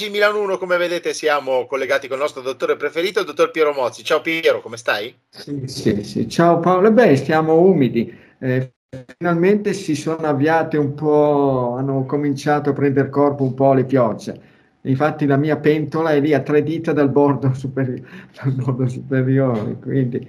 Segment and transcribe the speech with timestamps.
[0.00, 3.50] amici di Milano 1, come vedete siamo collegati con il nostro dottore preferito, il dottor
[3.50, 4.02] Piero Mozzi.
[4.02, 5.14] Ciao Piero, come stai?
[5.28, 6.28] Sì, sì, sì.
[6.28, 8.12] Ciao Paolo, beh, stiamo umidi.
[8.38, 8.72] Eh,
[9.18, 14.40] finalmente si sono avviate un po', hanno cominciato a prendere corpo un po' le piogge.
[14.84, 18.02] Infatti la mia pentola è lì a tre dita dal bordo, superi-
[18.40, 20.26] dal bordo superiore, quindi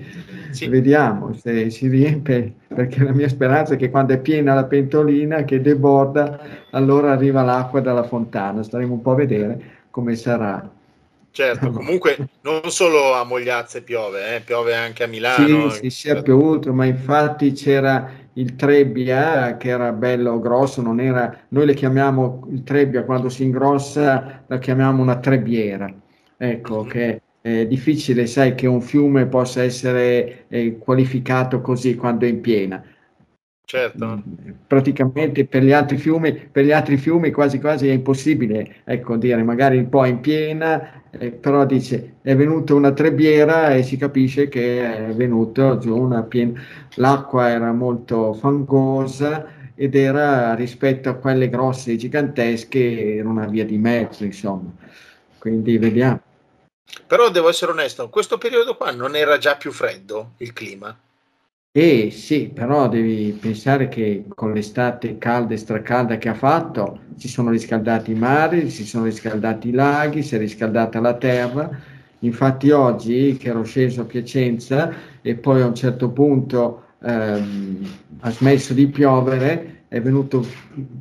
[0.52, 0.68] sì.
[0.68, 5.44] vediamo se si riempie, perché la mia speranza è che quando è piena la pentolina
[5.46, 10.70] che deborda, allora arriva l'acqua dalla fontana, staremo un po' a vedere come sarà.
[11.32, 15.70] Certo, comunque non solo a Mogliazze piove, eh, piove anche a Milano.
[15.70, 21.00] Sì, sì, si è piovuto, ma infatti c'era il Trebbia che era bello grosso, non
[21.00, 25.94] era, noi le chiamiamo il Trebbia quando si ingrossa, la chiamiamo una trebbiera.
[26.38, 26.90] Ecco, mm-hmm.
[26.90, 32.42] che è difficile, sai, che un fiume possa essere eh, qualificato così quando è in
[32.42, 32.84] piena.
[33.64, 34.22] Certo.
[34.68, 39.42] Praticamente per gli altri fiumi, per gli altri fiumi quasi quasi è impossibile, ecco, dire
[39.44, 44.50] magari un po' in piena, eh, però dice è venuta una trebbiera e si capisce
[44.50, 46.62] che è venuto giù una piena,
[46.96, 53.66] l'acqua era molto fangosa ed era rispetto a quelle grosse e gigantesche era una via
[53.66, 54.70] di mezzo, insomma.
[55.38, 56.20] Quindi vediamo.
[57.08, 60.94] Però devo essere onesto, in questo periodo qua non era già più freddo il clima?
[61.74, 67.30] Eh sì, però devi pensare che con l'estate calda e stracalda che ha fatto si
[67.30, 71.70] sono riscaldati i mari, si sono riscaldati i laghi, si è riscaldata la terra.
[72.20, 77.88] Infatti oggi che ero sceso a Piacenza e poi a un certo punto ehm,
[78.20, 80.46] ha smesso di piovere, è venuto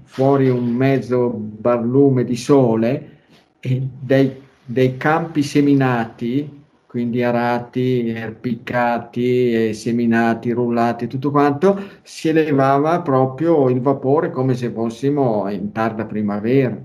[0.05, 3.19] fuori un mezzo barlume di sole
[3.59, 6.59] e dei, dei campi seminati
[6.91, 15.49] quindi arati, erpiccati, seminati, rullati, tutto quanto, si elevava proprio il vapore come se fossimo
[15.51, 16.77] in tarda primavera.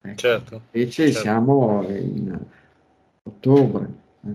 [0.00, 0.16] Ecco.
[0.16, 1.20] Certo, Invece certo.
[1.20, 2.38] siamo in
[3.22, 3.88] ottobre.
[4.24, 4.30] Eh.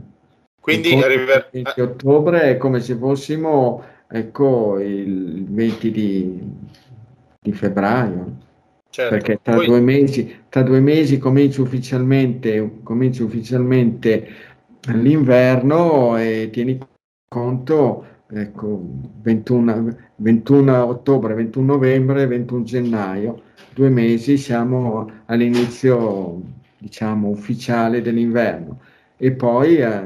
[0.60, 1.48] Quindi arriva...
[1.54, 6.40] il ottobre è come se fossimo ecco, il 20 di,
[7.42, 8.44] di febbraio.
[8.92, 9.16] Certo.
[9.16, 9.66] Perché tra, Poi...
[9.66, 14.54] due mesi, tra due mesi comincia ufficialmente, comincia ufficialmente
[14.94, 16.78] l'inverno e tieni
[17.28, 18.82] conto, ecco,
[19.22, 23.42] 21, 21 ottobre, 21 novembre, 21 gennaio,
[23.74, 26.42] due mesi siamo all'inizio,
[26.78, 28.80] diciamo, ufficiale dell'inverno.
[29.18, 30.04] E poi eh,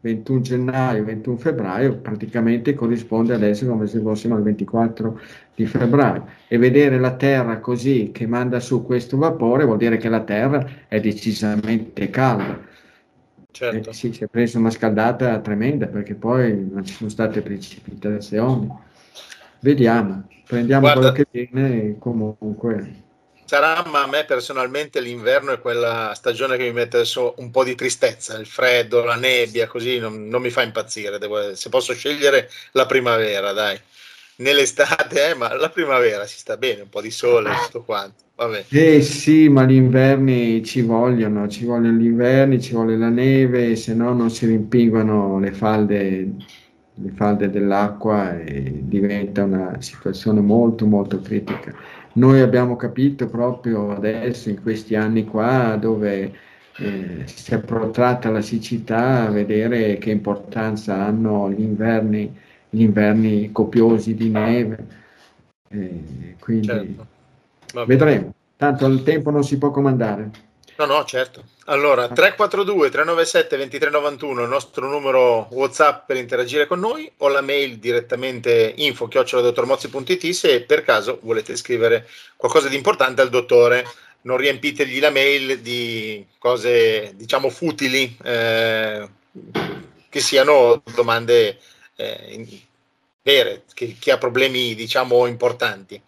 [0.00, 5.20] 21 gennaio, 21 febbraio praticamente corrisponde adesso come se fossimo al 24
[5.54, 6.26] di febbraio.
[6.48, 10.66] E vedere la Terra così che manda su questo vapore vuol dire che la Terra
[10.88, 12.70] è decisamente calda
[13.52, 13.90] Certo.
[13.90, 18.68] Eh, sì, si è preso una scaldata tremenda perché poi non ci sono state precipitazioni.
[19.60, 23.00] Vediamo, prendiamo Guarda, quello che viene e comunque.
[23.44, 27.62] Sarà, ma a me personalmente l'inverno è quella stagione che mi mette adesso un po'
[27.62, 31.18] di tristezza, il freddo, la nebbia, così non, non mi fa impazzire.
[31.18, 33.78] Devo, se posso scegliere la primavera, dai.
[34.36, 38.24] Nell'estate, eh, ma la primavera si sta bene, un po' di sole, tutto quanto.
[38.34, 38.64] Vabbè.
[38.70, 43.76] Eh sì, ma gli inverni ci vogliono, ci vogliono gli inverni, ci vuole la neve,
[43.76, 46.30] se no non si rimpinguano le falde,
[46.94, 51.72] le falde dell'acqua e diventa una situazione molto molto critica.
[52.14, 56.32] Noi abbiamo capito proprio adesso, in questi anni qua, dove
[56.78, 62.34] eh, si è protratta la siccità, a vedere che importanza hanno gli inverni,
[62.74, 64.86] gli inverni copiosi di neve.
[65.68, 67.06] Eh, quindi certo.
[67.84, 70.30] Vedremo, tanto il tempo non si può comandare.
[70.78, 71.44] No, no, certo.
[71.66, 77.76] Allora, 342 397 2391 il nostro numero WhatsApp per interagire con noi o la mail
[77.76, 83.84] direttamente info dottormozzi.it se per caso volete scrivere qualcosa di importante al dottore.
[84.22, 89.08] Non riempitegli la mail di cose, diciamo, futili, eh,
[90.08, 91.58] che siano domande
[91.96, 92.46] eh,
[93.22, 96.00] vere, che, che ha problemi, diciamo, importanti.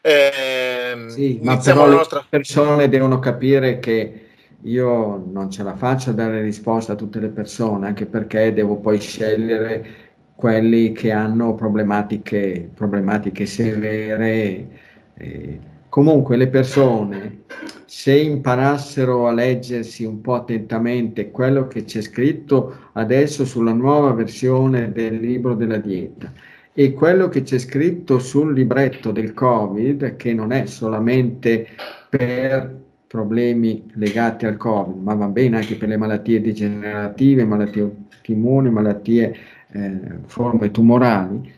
[0.00, 2.20] Eh, sì, ma però nostra...
[2.20, 4.26] le persone devono capire che
[4.62, 8.76] io non ce la faccio a dare risposta a tutte le persone, anche perché devo
[8.76, 14.68] poi scegliere quelli che hanno problematiche, problematiche severe.
[15.16, 15.58] Eh,
[15.96, 17.44] comunque le persone,
[17.86, 24.92] se imparassero a leggersi un po' attentamente quello che c'è scritto adesso sulla nuova versione
[24.92, 26.30] del libro della dieta,
[26.74, 31.66] e quello che c'è scritto sul libretto del Covid, che non è solamente
[32.10, 37.90] per problemi legati al Covid, ma va bene anche per le malattie degenerative, malattie
[38.26, 39.34] immuni, malattie,
[39.72, 41.50] eh, forme tumorali,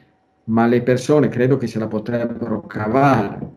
[0.45, 3.57] ma le persone credo che se la potrebbero cavare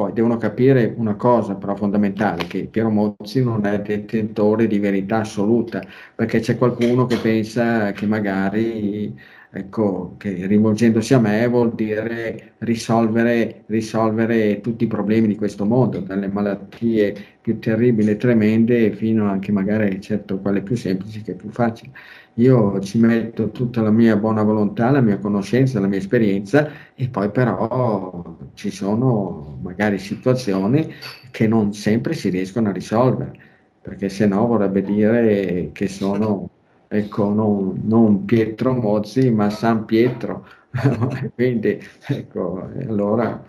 [0.00, 5.18] Poi devono capire una cosa però fondamentale, che Piero Mozzi non è detentore di verità
[5.18, 5.82] assoluta,
[6.14, 9.14] perché c'è qualcuno che pensa che magari
[9.50, 16.00] ecco, che rivolgendosi a me vuol dire risolvere, risolvere tutti i problemi di questo mondo,
[16.00, 21.50] dalle malattie più terribili e tremende fino anche magari certo quelle più semplici che più
[21.50, 21.92] facili.
[22.34, 27.08] Io ci metto tutta la mia buona volontà, la mia conoscenza, la mia esperienza e
[27.08, 30.92] poi però ci sono magari situazioni
[31.30, 33.38] che non sempre si riescono a risolvere,
[33.82, 36.48] perché se no vorrebbe dire che sono
[36.88, 40.46] ecco, non, non Pietro Mozzi, ma San Pietro.
[41.34, 43.42] Quindi, ecco, allora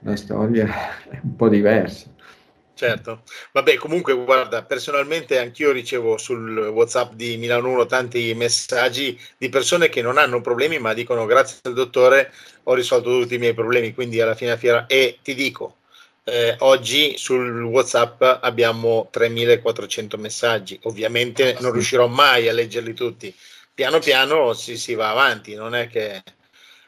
[0.00, 0.66] la storia
[1.08, 2.08] è un po' diversa.
[2.78, 9.48] Certo, vabbè, comunque guarda, personalmente anch'io ricevo sul WhatsApp di Milano 1 tanti messaggi di
[9.48, 12.30] persone che non hanno problemi, ma dicono grazie al dottore
[12.64, 15.76] ho risolto tutti i miei problemi, quindi alla fine fiera e ti dico,
[16.24, 20.78] eh, oggi sul WhatsApp abbiamo 3400 messaggi.
[20.82, 23.34] Ovviamente non riuscirò mai a leggerli tutti.
[23.72, 26.22] Piano piano si, si va avanti, non è che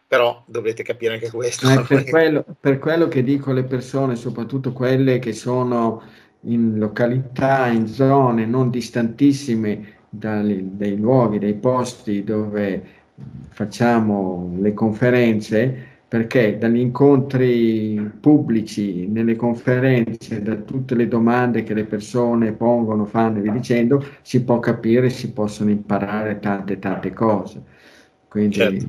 [0.08, 1.68] però dovete capire anche questo.
[1.68, 6.02] Eh, per, quello, per, quello, che dico alle persone, soprattutto quelle che sono
[6.42, 12.96] in località, in zone non distantissime dai, dai luoghi, dai posti dove
[13.50, 21.84] facciamo le conferenze, perché dagli incontri pubblici, nelle conferenze, da tutte le domande che le
[21.84, 27.62] persone pongono, fanno e via dicendo, si può capire, si possono imparare tante tante cose.
[28.26, 28.88] Quindi, certo.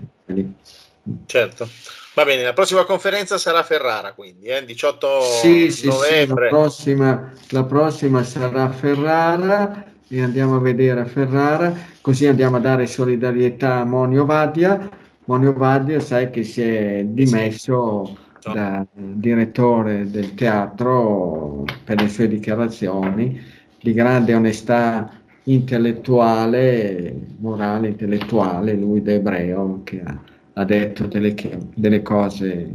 [1.25, 1.67] Certo.
[2.13, 4.65] Va bene, la prossima conferenza sarà a Ferrara, quindi, eh?
[4.65, 6.47] 18 sì, sì, novembre.
[6.47, 12.25] Sì, la, prossima, la prossima sarà a Ferrara e andiamo a vedere a Ferrara, così
[12.25, 14.89] andiamo a dare solidarietà a Monio Vadia
[15.29, 23.39] Monio Vadio sai che si è dimesso da direttore del teatro per le sue dichiarazioni
[23.79, 25.07] di grande onestà
[25.43, 30.19] intellettuale, morale intellettuale, lui da ebreo che ha,
[30.53, 31.33] ha detto delle,
[31.75, 32.69] delle, cose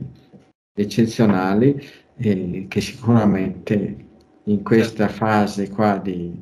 [0.75, 1.83] eccezionali
[2.17, 3.97] e che sicuramente
[4.45, 6.33] in questa fase qua di,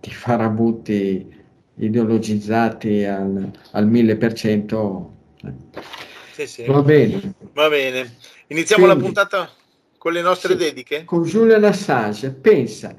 [0.00, 1.36] di farabutti
[1.76, 5.06] ideologizzati al, al 1000%.
[6.32, 6.64] Sì, sì.
[6.66, 7.34] Va bene.
[7.52, 8.16] Va bene.
[8.48, 9.50] Iniziamo Quindi, la puntata
[9.98, 11.04] con le nostre sì, dediche?
[11.04, 12.30] Con Julian Assange.
[12.30, 12.94] Pensa,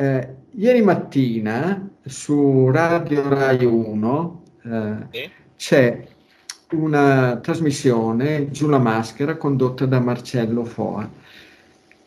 [0.00, 6.06] eh, ieri mattina su Radio Rai 1 eh, c'è
[6.72, 11.08] una trasmissione giù la maschera condotta da Marcello Foa.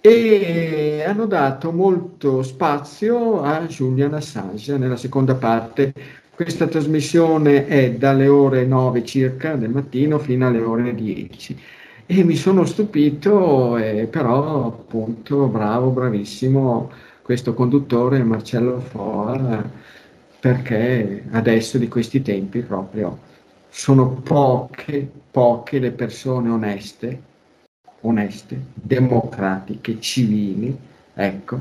[0.03, 5.93] E hanno dato molto spazio a Julian Assange nella seconda parte.
[6.33, 11.59] Questa trasmissione è dalle ore 9 circa del mattino fino alle ore 10
[12.07, 19.63] e mi sono stupito, eh, però appunto bravo, bravissimo questo conduttore Marcello Foa
[20.41, 23.17] perché adesso di questi tempi proprio
[23.69, 27.29] sono poche, poche le persone oneste
[28.01, 30.75] oneste, democratiche, civili,
[31.13, 31.59] ecco,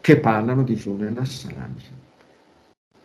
[0.00, 1.96] che parlano di Julian Assange.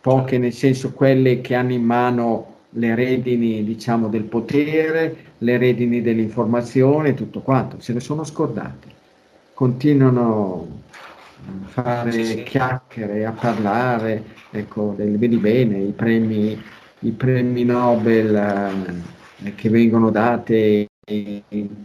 [0.00, 6.02] Poche nel senso quelle che hanno in mano le redini, diciamo, del potere, le redini
[6.02, 8.88] dell'informazione, tutto quanto, se ne sono scordati.
[9.54, 10.82] Continuano
[11.46, 16.60] a fare chiacchiere, a parlare, ecco, del, vedi bene, i premi,
[17.00, 18.34] i premi Nobel
[19.42, 20.86] eh, che vengono dati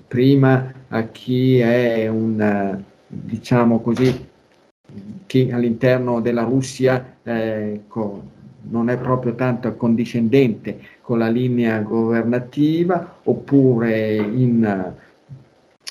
[0.08, 4.28] prima a chi è un, diciamo così,
[5.26, 7.82] che all'interno della Russia eh,
[8.62, 14.94] non è proprio tanto accondiscendente con la linea governativa, oppure in,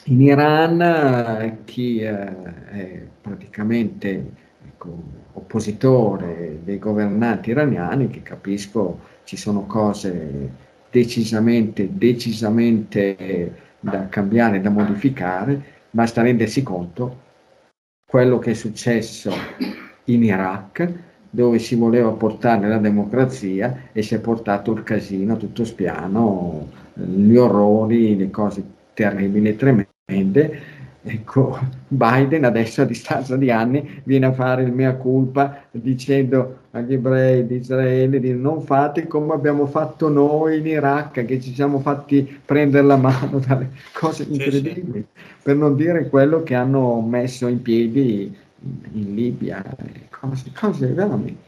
[0.04, 4.32] in Iran eh, chi eh, è praticamente
[4.64, 10.50] ecco, oppositore dei governanti iraniani, che capisco ci sono cose
[10.90, 17.26] decisamente, decisamente da cambiare, da modificare, basta rendersi conto
[18.06, 19.32] quello che è successo
[20.04, 20.92] in Iraq,
[21.30, 27.36] dove si voleva portare la democrazia e si è portato il casino tutto spiano, gli
[27.36, 28.64] orrori, le cose
[28.94, 30.60] terribili e tremende
[31.02, 36.94] Ecco, Biden adesso a distanza di anni viene a fare il mea culpa dicendo agli
[36.94, 41.78] ebrei di Israele di non fate come abbiamo fatto noi in Iraq, che ci siamo
[41.78, 45.22] fatti prendere la mano dalle cose incredibili, sì, sì.
[45.42, 49.64] per non dire quello che hanno messo in piedi in, in Libia,
[50.10, 51.47] cose, cose veramente.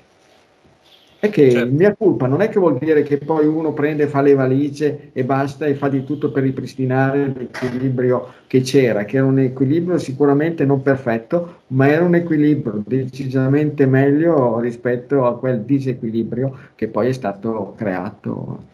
[1.21, 1.75] È che certo.
[1.75, 5.23] mia colpa non è che vuol dire che poi uno prende, fa le valigie e
[5.23, 10.65] basta e fa di tutto per ripristinare l'equilibrio che c'era, che era un equilibrio sicuramente
[10.65, 17.13] non perfetto, ma era un equilibrio decisamente meglio rispetto a quel disequilibrio che poi è
[17.13, 18.65] stato creato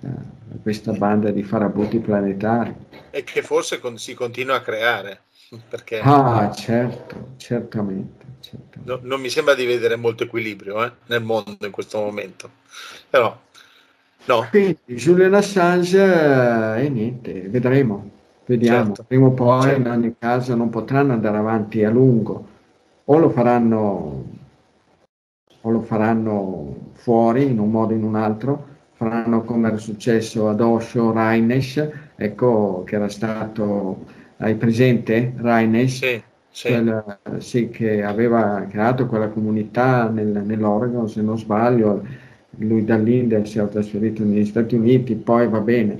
[0.00, 2.74] da eh, questa banda di farabuti planetari.
[3.10, 5.20] E che forse con, si continua a creare.
[5.68, 6.00] Perché...
[6.02, 8.17] Ah, certo, certamente.
[8.84, 12.50] No, non mi sembra di vedere molto equilibrio eh, nel mondo in questo momento.
[13.10, 13.38] Però,
[14.26, 14.46] no.
[14.50, 15.98] Quindi, Julian Assange,
[16.76, 18.10] e eh, niente, vedremo.
[18.46, 18.86] Vediamo.
[18.86, 19.04] Certo.
[19.04, 19.80] Prima o poi, certo.
[19.80, 22.56] in ogni caso, non potranno andare avanti a lungo.
[23.04, 24.36] O lo faranno
[25.60, 30.48] o lo faranno fuori in un modo o in un altro, faranno come era successo
[30.48, 34.06] ad Osho Rainesh, ecco che era stato
[34.38, 35.98] hai presente Raines?
[35.98, 36.22] Sì,
[36.58, 36.68] sì.
[36.68, 42.04] Quella, sì, che aveva creato quella comunità nel, nell'Oregon, se non sbaglio,
[42.58, 45.92] lui dall'India si è trasferito negli Stati Uniti, poi va bene,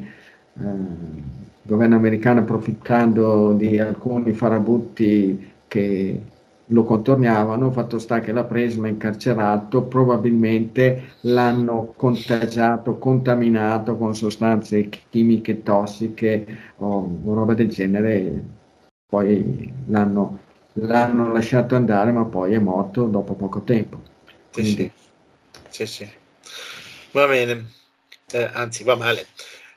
[0.60, 1.22] eh, il
[1.62, 6.22] governo americano approfittando di alcuni farabutti che
[6.66, 14.88] lo contornavano, fatto sta che l'ha preso, l'ha incarcerato, probabilmente l'hanno contagiato, contaminato con sostanze
[14.88, 16.46] chimiche tossiche
[16.78, 18.42] o roba del genere,
[19.06, 20.38] poi l'hanno,
[20.80, 24.00] l'hanno lasciato andare, ma poi è morto dopo poco tempo.
[24.52, 24.90] Quindi...
[25.68, 26.04] Sì, sì.
[26.04, 26.10] sì.
[27.12, 27.66] Va bene,
[28.32, 29.26] eh, anzi va male.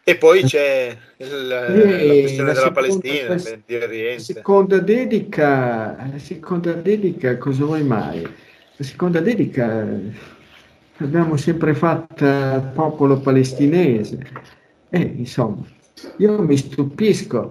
[0.03, 4.23] E poi c'è il, la questione della Palestina, la, Medio Oriente.
[4.23, 8.21] Seconda dedica, la seconda dedica, cosa vuoi mai?
[8.23, 9.87] La seconda dedica
[10.97, 14.17] l'abbiamo sempre fatta al popolo palestinese.
[14.89, 15.63] E eh, insomma,
[16.17, 17.49] io mi stupisco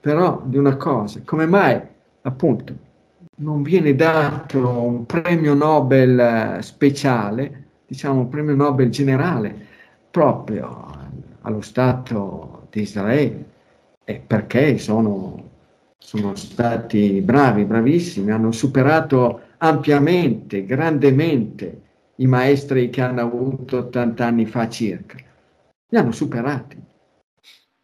[0.00, 1.80] però di una cosa, come mai
[2.22, 2.90] appunto
[3.36, 9.54] non viene dato un premio Nobel speciale, diciamo un premio Nobel generale,
[10.10, 10.90] proprio
[11.42, 13.44] allo Stato di Israele,
[14.04, 15.50] eh, perché sono,
[15.98, 21.80] sono stati bravi, bravissimi, hanno superato ampiamente, grandemente
[22.16, 25.16] i maestri che hanno avuto 80 anni fa circa.
[25.88, 26.80] Li hanno superati.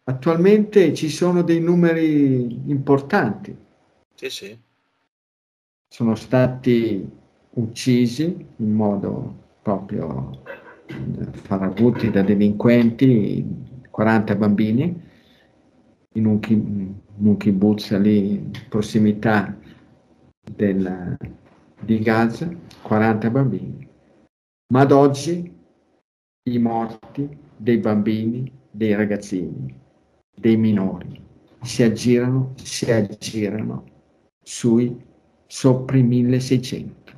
[0.05, 3.67] Attualmente ci sono dei numeri importanti.
[4.19, 4.59] Sì, sì.
[5.89, 7.09] Sono stati
[7.51, 10.43] uccisi in modo proprio
[11.31, 13.47] farabutti da delinquenti,
[13.89, 15.03] 40 bambini,
[16.15, 19.57] in un, in un kibbutz lì in prossimità
[20.53, 21.17] del,
[21.81, 22.51] di Gaza,
[22.83, 23.89] 40 bambini.
[24.73, 25.57] Ma ad oggi
[26.43, 29.73] i morti dei bambini, dei ragazzini,
[30.35, 31.25] dei minori
[31.63, 33.97] si aggirano, si aggirano
[34.49, 34.99] sui
[35.47, 37.13] sopra i 1600.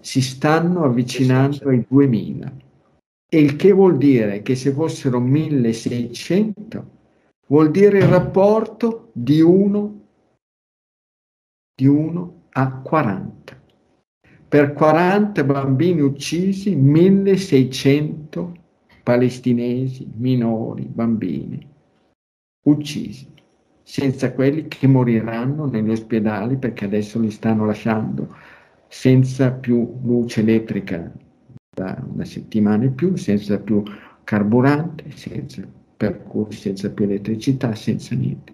[0.00, 2.52] Si stanno avvicinando ai 2000
[3.30, 6.90] il che vuol dire che se fossero 1600
[7.46, 10.00] vuol dire il rapporto di 1
[11.74, 13.62] di 1 a 40.
[14.48, 18.64] Per 40 bambini uccisi, 1600
[19.02, 21.66] palestinesi, minori, bambini
[22.64, 23.26] uccisi,
[23.88, 28.34] senza quelli che moriranno negli ospedali perché adesso li stanno lasciando
[28.88, 31.12] senza più luce elettrica
[31.72, 33.84] da una settimana in più, senza più
[34.24, 35.62] carburante, senza,
[35.96, 38.52] per cui senza più elettricità, senza niente.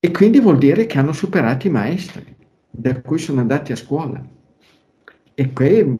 [0.00, 2.24] E quindi vuol dire che hanno superato i maestri,
[2.68, 4.20] da cui sono andati a scuola.
[5.32, 5.96] E qui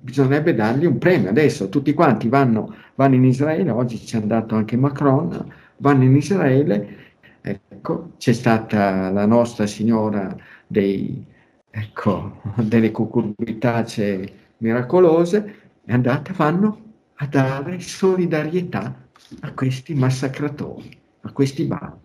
[0.00, 1.30] bisognerebbe dargli un premio.
[1.30, 7.01] Adesso tutti quanti vanno, vanno in Israele, oggi c'è andato anche Macron, vanno in Israele,
[7.82, 10.36] ecco, c'è stata la nostra signora
[10.68, 11.26] dei,
[11.68, 16.80] ecco, delle cucurbitacee miracolose e andate, vanno
[17.14, 19.08] a dare solidarietà
[19.40, 22.00] a questi massacratori, a questi barbari.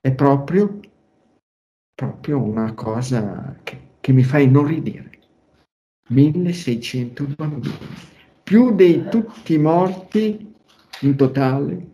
[0.00, 0.80] È proprio,
[1.94, 5.12] proprio una cosa che, che mi fa inorridire.
[6.08, 7.78] 1600 bambini,
[8.42, 10.54] più di tutti i morti
[11.00, 11.92] in totale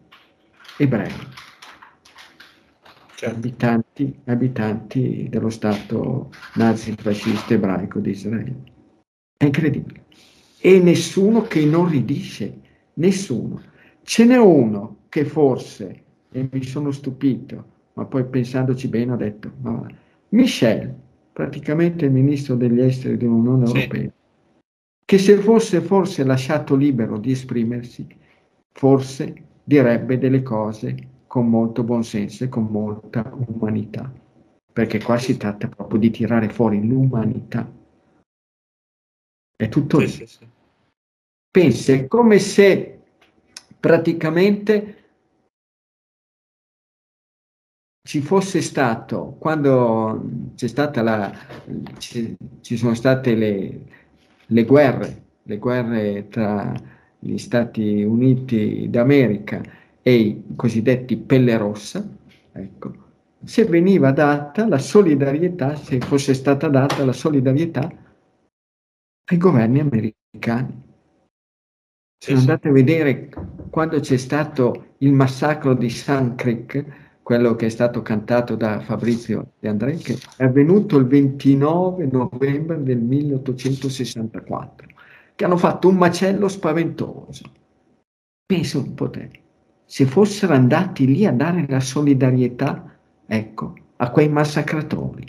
[0.78, 1.12] ebrei,
[3.20, 3.36] certo.
[3.36, 8.62] abitanti, abitanti dello Stato nazifascista ebraico di Israele.
[9.36, 10.04] È incredibile.
[10.58, 12.60] E nessuno che inorridisce,
[12.94, 13.60] nessuno.
[14.02, 19.52] Ce n'è uno che forse, e mi sono stupito, ma poi pensandoci bene ho detto,
[19.60, 19.86] ma
[20.30, 20.94] Michel,
[21.32, 23.76] praticamente il ministro degli esteri dell'Unione sì.
[23.76, 24.12] Europea,
[25.04, 28.06] che se fosse forse lasciato libero di esprimersi,
[28.72, 29.34] forse
[29.64, 34.12] direbbe delle cose con molto buonsenso e con molta umanità,
[34.72, 37.70] perché qua si tratta proprio di tirare fuori l'umanità
[39.54, 40.08] È tutto lì.
[40.08, 40.48] Sì, sì.
[41.52, 43.00] Pensa, è come se
[43.78, 45.04] praticamente
[48.02, 50.24] ci fosse stato, quando
[50.56, 51.32] c'è stata la,
[51.98, 53.80] ci, ci sono state le,
[54.46, 56.74] le guerre, le guerre tra
[57.20, 62.06] gli Stati Uniti d'America e i cosiddetti pelle rossa,
[62.52, 62.92] ecco,
[63.42, 67.90] se veniva data la solidarietà, se fosse stata data la solidarietà
[69.24, 70.88] ai governi americani.
[72.22, 73.30] Se andate a vedere
[73.70, 76.84] quando c'è stato il massacro di Sun Creek,
[77.22, 82.82] quello che è stato cantato da Fabrizio De André, che è avvenuto il 29 novembre
[82.82, 84.88] del 1864,
[85.34, 87.44] che hanno fatto un macello spaventoso.
[88.44, 89.30] Pensa un po' te,
[89.90, 95.26] se fossero andati lì a dare la solidarietà, ecco, a quei massacratori,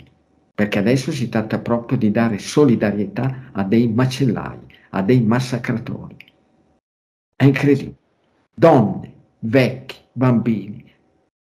[0.54, 4.58] perché adesso si tratta proprio di dare solidarietà a dei macellai,
[4.90, 6.14] a dei massacratori.
[7.34, 7.96] È incredibile.
[8.54, 10.84] Donne, vecchi, bambini,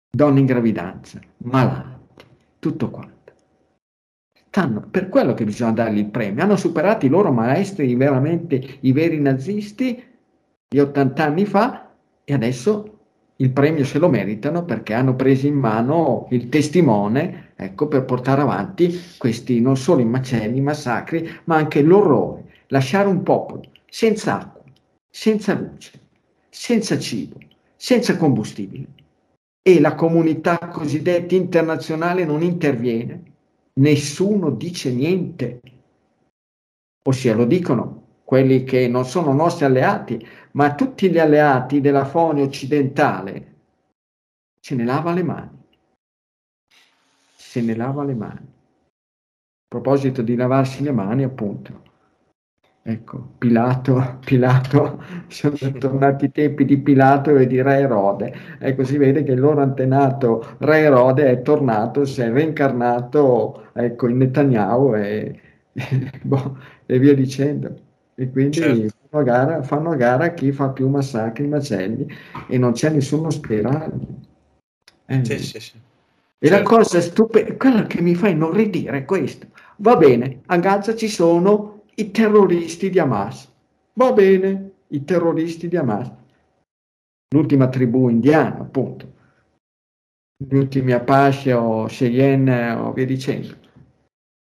[0.08, 2.26] donne in gravidanza, malati,
[2.60, 3.34] tutto quanto.
[4.50, 6.44] Stanno, per quello che bisogna dargli il premio.
[6.44, 10.00] Hanno superato i loro maestri, veramente i veri nazisti,
[10.68, 11.90] di 80 anni fa,
[12.24, 12.98] e adesso
[13.42, 18.42] il premio se lo meritano perché hanno preso in mano il testimone ecco, per portare
[18.42, 22.46] avanti questi non solo i macelli, i massacri, ma anche l'orrore.
[22.68, 24.64] Lasciare un popolo senza acqua,
[25.10, 25.92] senza luce,
[26.50, 27.38] senza cibo,
[27.76, 28.88] senza combustibile
[29.62, 33.24] e la comunità cosiddetta internazionale non interviene,
[33.74, 35.62] nessuno dice niente.
[37.04, 42.42] Ossia, lo dicono quelli che non sono nostri alleati, ma tutti gli alleati della Fone
[42.42, 43.56] occidentale
[44.60, 45.64] se ne lava le mani.
[47.36, 48.48] Se ne lava le mani.
[48.48, 51.88] A proposito di lavarsi le mani, appunto,
[52.82, 58.34] Ecco, Pilato, Pilato, sono tornati i tempi di Pilato e di Re Erode.
[58.58, 64.08] Ecco, si vede che il loro antenato Re Erode è tornato, si è reincarnato ecco,
[64.08, 65.40] in Netanyahu e,
[65.74, 67.76] e, boh, e via dicendo.
[68.16, 68.98] E quindi certo.
[69.10, 72.08] Fanno, gara, fanno a gara chi fa più massacri, macelli
[72.48, 74.00] e non c'è nessuno sperato.
[75.06, 75.78] Eh, sì, sì, sì.
[76.42, 76.64] E certo.
[76.64, 79.48] la cosa stupenda, quella che mi fa inorridire è questo.
[79.78, 83.52] Va bene, a Gaza ci sono i terroristi di Hamas.
[83.94, 86.10] Va bene, i terroristi di Hamas.
[87.34, 89.18] L'ultima tribù indiana, appunto.
[90.38, 93.58] Gli ultimi Apache o Cheyenne o via dicendo.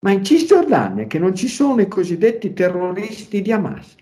[0.05, 3.95] Ma in Cisgiordania, che non ci sono i cosiddetti terroristi di Hamas,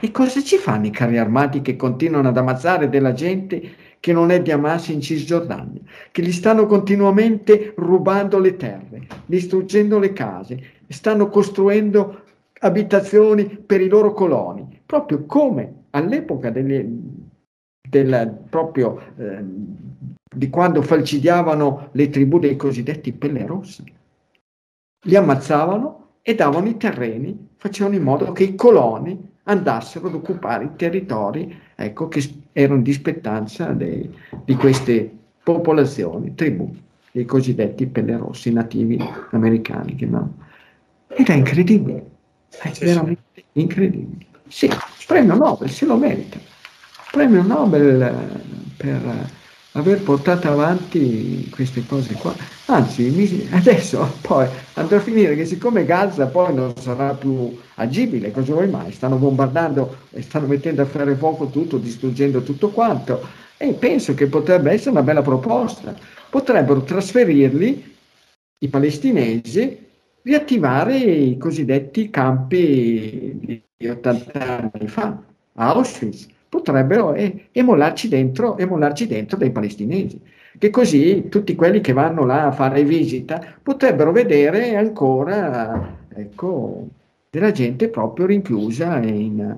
[0.00, 4.30] e cosa ci fanno i carri armati che continuano ad ammazzare della gente che non
[4.30, 5.80] è di Hamas in Cisgiordania,
[6.12, 12.22] che gli stanno continuamente rubando le terre, distruggendo le case, stanno costruendo
[12.60, 16.86] abitazioni per i loro coloni, proprio come all'epoca delle,
[17.88, 19.42] del, proprio, eh,
[20.36, 23.84] di quando falcidiavano le tribù dei cosiddetti pelle rosse.
[25.06, 30.64] Li ammazzavano e davano i terreni, facevano in modo che i coloni andassero ad occupare
[30.64, 34.12] i territori ecco, che erano di spettanza dei,
[34.44, 35.10] di queste
[35.42, 36.74] popolazioni, tribù,
[37.12, 38.98] dei cosiddetti pelle rossi nativi
[39.30, 39.96] americani.
[40.08, 40.34] No?
[41.08, 42.10] Ed è incredibile.
[42.48, 43.44] È sì, veramente sì.
[43.52, 44.26] incredibile.
[44.48, 44.70] Sì,
[45.06, 46.38] premio Nobel, se lo merita.
[47.10, 48.14] Premio Nobel eh,
[48.76, 49.30] per
[49.76, 52.34] aver portato avanti queste cose qua.
[52.66, 58.52] Anzi, adesso poi andrà a finire che siccome Gaza poi non sarà più agibile, cosa
[58.52, 58.92] vuoi mai?
[58.92, 63.42] Stanno bombardando e stanno mettendo a fare fuoco tutto, distruggendo tutto quanto.
[63.56, 65.94] E penso che potrebbe essere una bella proposta.
[66.30, 67.94] Potrebbero trasferirli
[68.58, 69.82] i palestinesi
[70.22, 75.20] riattivare i cosiddetti campi di 80 anni fa,
[75.54, 77.16] Auschwitz, potrebbero
[77.50, 80.20] emularci, dentro, emularci dentro dei palestinesi,
[80.56, 86.86] che così tutti quelli che vanno là a fare visita potrebbero vedere ancora ecco,
[87.28, 89.56] della gente proprio rinchiusa in,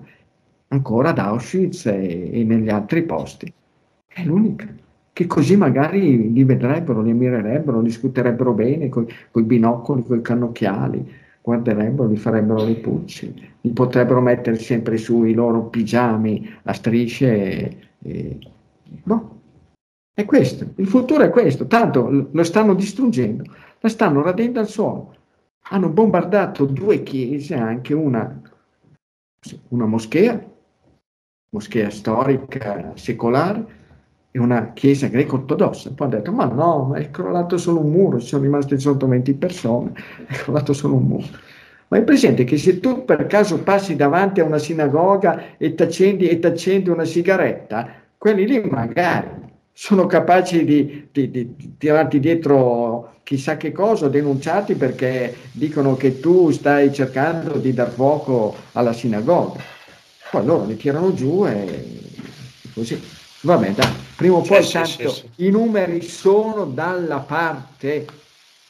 [0.68, 3.52] ancora ad Auschwitz e, e negli altri posti.
[4.06, 4.66] È l'unica.
[5.12, 11.12] Che così magari li vedrebbero, li ammirerebbero, discuterebbero bene con i binocoli, con i cannocchiali,
[11.46, 17.28] guarderebbero, li farebbero le pulci, li potrebbero mettere sempre sui loro pigiami a strisce.
[17.28, 18.38] E, e,
[19.04, 19.40] no,
[20.12, 23.44] è questo, il futuro è questo, tanto lo stanno distruggendo,
[23.78, 25.14] la stanno radendo al suolo.
[25.68, 28.40] Hanno bombardato due chiese, anche una,
[29.68, 30.44] una moschea,
[31.50, 33.85] moschea storica, secolare,
[34.37, 35.90] in una chiesa greco-ortodossa.
[35.94, 39.35] Poi ha detto, ma no, è crollato solo un muro, ci sono rimaste sotto 20
[39.35, 39.92] persone,
[40.27, 41.27] è crollato solo un muro.
[41.88, 45.83] Ma è presente che se tu per caso passi davanti a una sinagoga e ti
[45.83, 52.18] accendi, e accendi una sigaretta, quelli lì magari sono capaci di, di, di, di tirarti
[52.18, 58.92] dietro chissà che cosa, denunciarti perché dicono che tu stai cercando di dar fuoco alla
[58.92, 59.61] sinagoga.
[60.31, 62.11] Poi loro li tirano giù e
[62.75, 63.15] così.
[63.46, 65.46] Vabbè, dai, prima o poi sì, tanto sì, sì.
[65.46, 68.04] i numeri sono dalla parte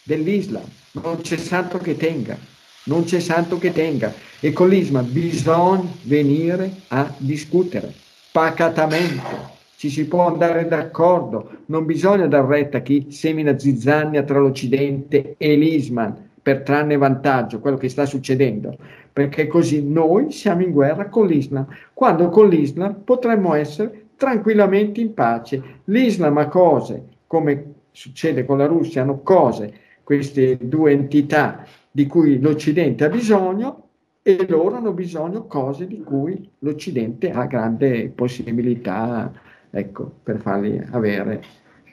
[0.02, 2.36] dell'Islam, non c'è santo che tenga,
[2.84, 4.12] non c'è santo che tenga.
[4.38, 7.90] E con l'Islam bisogna venire a discutere
[8.30, 14.38] pacatamente ci si può andare d'accordo, non bisogna dar retta a chi semina zizzania tra
[14.38, 18.76] l'Occidente e l'Isman per trarne vantaggio, quello che sta succedendo,
[19.10, 25.14] perché così noi siamo in guerra con l'Islam, quando con l'Islam potremmo essere tranquillamente in
[25.14, 25.80] pace.
[25.84, 32.40] L'Islam ha cose, come succede con la Russia, hanno cose, queste due entità di cui
[32.40, 33.88] l'Occidente ha bisogno
[34.22, 39.32] e loro hanno bisogno cose di cui l'Occidente ha grande possibilità
[39.70, 41.42] ecco, per farli avere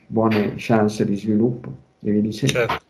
[0.07, 1.81] buone chance di sviluppo.
[2.03, 2.81] Certo,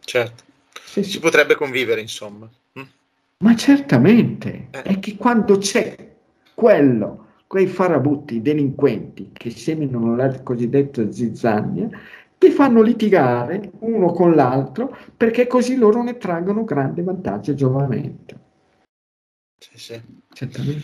[0.00, 0.42] certo.
[0.84, 1.10] Sì, sì.
[1.10, 2.48] Si potrebbe convivere, insomma.
[2.78, 2.82] Mm?
[3.38, 4.82] Ma certamente, eh.
[4.82, 6.14] è che quando c'è
[6.54, 7.23] quello,
[7.54, 11.88] quei farabutti delinquenti che seminano la cosiddetta zizzania,
[12.36, 18.38] ti fanno litigare uno con l'altro perché così loro ne traggono grande vantaggio e giovamento.
[19.56, 20.02] Sì, sì.
[20.32, 20.82] Certamente.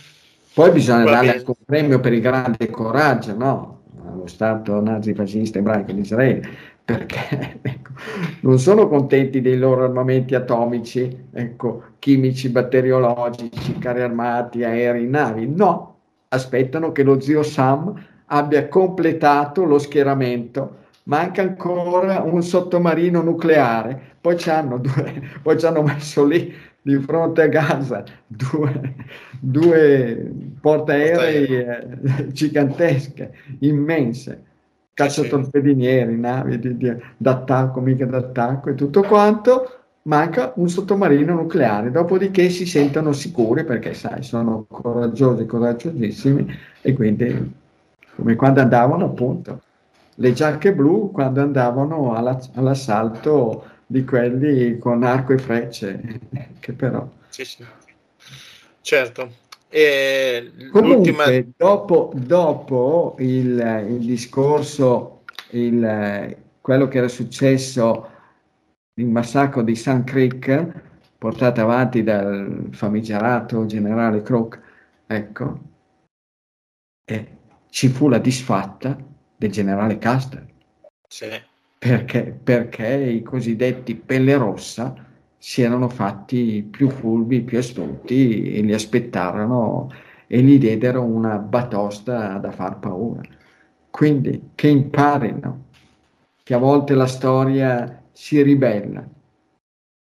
[0.55, 1.39] Poi bisogna dargli bene.
[1.39, 3.81] anche un premio per il grande coraggio, no?
[4.07, 6.49] Allo Stato nazifascista ebraico di Israele,
[6.85, 7.91] perché ecco,
[8.43, 15.90] non sono contenti dei loro armamenti atomici, ecco, chimici, batteriologici, carri armati, aerei, navi, no,
[16.33, 17.95] aspettano che lo zio Sam
[18.27, 20.79] abbia completato lo schieramento.
[21.05, 24.81] Manca ancora un sottomarino nucleare, poi ci hanno,
[25.63, 28.95] hanno messo lì di fronte a Gaza due,
[29.39, 34.45] due portaerei eh, gigantesche, immense,
[34.95, 42.49] cacciatorpedinieri, navi di, di, d'attacco, mica d'attacco e tutto quanto, manca un sottomarino nucleare, dopodiché
[42.49, 46.47] si sentono sicuri perché sai, sono coraggiosi, coraggiosissimi
[46.81, 47.53] e quindi
[48.17, 49.61] come quando andavano appunto
[50.15, 56.21] le giacche blu quando andavano alla, all'assalto di quelli con arco e frecce,
[56.61, 57.07] che però...
[57.29, 57.65] Sì, sì.
[58.81, 59.31] Certo.
[59.69, 68.09] E Comunque, dopo, dopo il, il discorso, il, quello che era successo,
[69.01, 70.73] il massacro di Sun Creek,
[71.19, 74.61] portato avanti dal famigerato generale Crook,
[75.07, 75.61] ecco,
[77.05, 77.37] e
[77.69, 78.97] ci fu la disfatta
[79.37, 80.47] del generale Custer.
[81.09, 81.49] Sì
[81.81, 84.95] perché, perché i cosiddetti pelle rossa
[85.39, 89.91] si erano fatti più furbi, più astuti e li aspettarono
[90.27, 93.23] e gli diedero una batosta da far paura.
[93.89, 95.69] Quindi che imparino
[96.43, 99.07] che a volte la storia si ribella.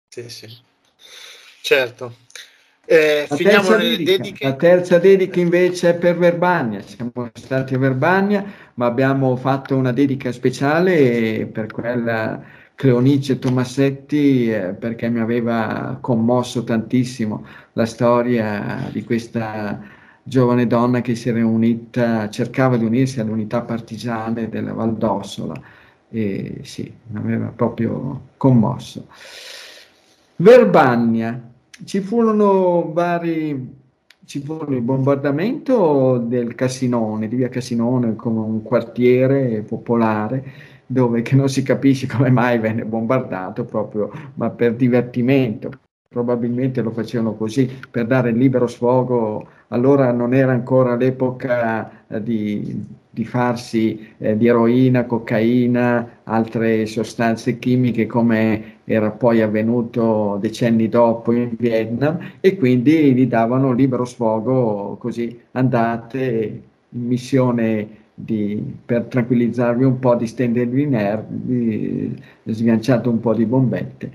[0.08, 0.48] Sì, sì.
[1.62, 2.16] Certo.
[2.86, 6.82] Eh, la, terza dedica, la, terza dedica, invece è per Verbania.
[6.82, 12.44] Siamo stati a Verbania, ma abbiamo fatto una dedica speciale per quella
[12.76, 19.80] Cleonice Tomassetti eh, perché mi aveva commosso tantissimo la storia di questa
[20.22, 25.54] giovane donna che si era unita, cercava di unirsi alle unità partigiane della Valdossola
[26.14, 29.08] e sì, mi aveva proprio commosso.
[30.36, 31.50] Verbania,
[31.86, 33.82] ci furono vari
[34.26, 41.36] ci fu il bombardamento del Cassinone, di via Cassinone, come un quartiere popolare dove che
[41.36, 45.72] non si capisce come mai venne bombardato proprio, ma per divertimento.
[46.08, 49.48] Probabilmente lo facevano così per dare libero sfogo.
[49.70, 57.60] Allora non era ancora l'epoca eh, di di farsi eh, di eroina, cocaina, altre sostanze
[57.60, 64.98] chimiche come era poi avvenuto decenni dopo in Vietnam e quindi gli davano libero sfogo
[65.00, 73.36] così andate in missione di, per tranquillizzarvi un po', distendervi i nervi, sganciate un po'
[73.36, 74.12] di bombette.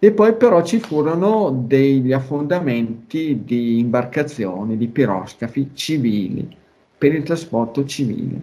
[0.00, 6.60] E poi però ci furono degli affondamenti di imbarcazioni, di piroscafi civili
[7.02, 8.40] per il trasporto civile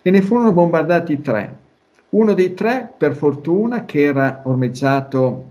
[0.00, 1.64] e ne furono bombardati tre.
[2.10, 5.44] Uno dei tre, per fortuna, che era ormeggiato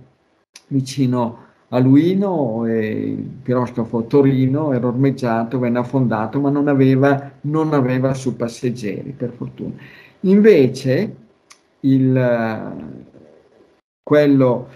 [0.68, 7.74] vicino a Luino, e il piroscafo Torino era ormeggiato, venne affondato, ma non aveva, non
[7.74, 9.74] aveva su passeggeri, per fortuna.
[10.22, 11.16] Invece,
[11.82, 12.74] il,
[14.02, 14.70] quello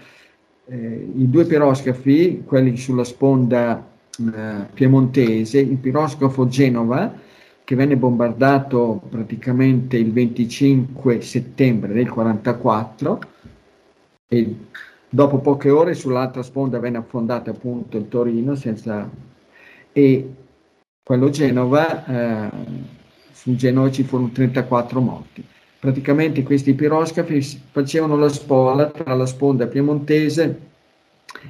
[0.66, 3.82] eh, i due piroscafi, quelli sulla sponda
[4.18, 7.28] eh, piemontese, il piroscafo Genova,
[7.70, 13.20] che venne bombardato praticamente il 25 settembre del 44
[14.26, 14.56] e
[15.08, 19.08] dopo poche ore sull'altra sponda venne affondato appunto il Torino senza...
[19.92, 20.34] e
[21.00, 22.50] quello Genova, eh,
[23.30, 25.44] su Genova ci furono 34 morti.
[25.78, 30.69] Praticamente questi piroscafi facevano la spola tra la sponda piemontese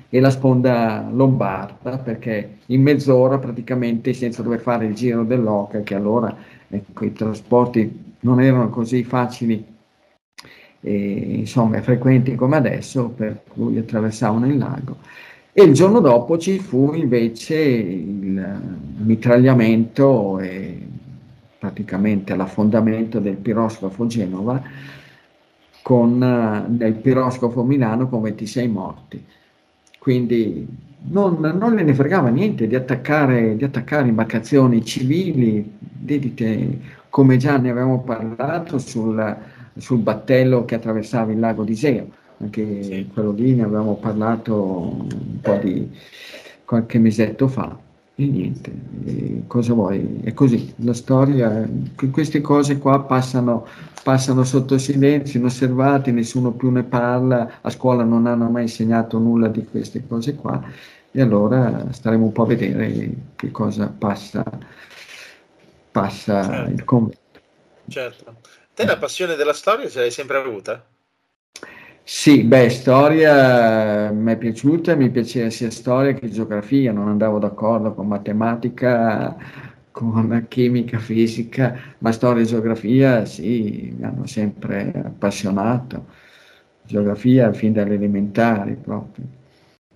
[0.09, 5.95] e la sponda lombarda perché in mezz'ora praticamente senza dover fare il giro dell'Oca che
[5.95, 6.35] allora
[6.69, 9.65] ecco, i trasporti non erano così facili
[10.83, 10.95] e
[11.39, 14.97] insomma frequenti come adesso per cui attraversavano il lago.
[15.53, 18.61] E il giorno dopo ci fu invece il
[18.99, 20.87] mitragliamento e
[21.59, 24.63] praticamente l'affondamento del piroscafo Genova
[25.83, 26.23] con
[26.81, 29.25] eh, il piroscafo Milano con 26 morti
[30.01, 30.67] quindi
[31.11, 36.79] non, non ne fregava niente di attaccare, di attaccare imbarcazioni civili, dedite,
[37.11, 39.37] come già ne avevamo parlato, sul,
[39.77, 42.09] sul battello che attraversava il lago di Iseo.
[42.39, 43.11] Anche sì.
[43.13, 45.87] quello lì ne avevamo parlato un po' di
[46.65, 47.77] qualche mesetto fa.
[48.21, 48.71] E niente,
[49.07, 50.21] e cosa vuoi?
[50.23, 51.67] È così, la storia,
[52.13, 53.67] queste cose qua passano,
[54.03, 59.49] passano sotto silenzio, inosservate, nessuno più ne parla, a scuola non hanno mai insegnato nulla
[59.49, 60.63] di queste cose qua
[61.11, 64.45] e allora staremo un po' a vedere che cosa passa,
[65.91, 66.71] passa certo.
[66.73, 67.41] il convento.
[67.89, 68.35] Certo.
[68.75, 70.85] Te la passione della storia ce l'hai sempre avuta?
[72.03, 77.39] Sì, beh, storia eh, mi è piaciuta, mi piaceva sia storia che geografia, non andavo
[77.39, 79.37] d'accordo con matematica,
[79.91, 86.07] con chimica, fisica, ma storia e geografia sì, mi hanno sempre appassionato.
[86.83, 89.25] Geografia fin dalle elementari proprio.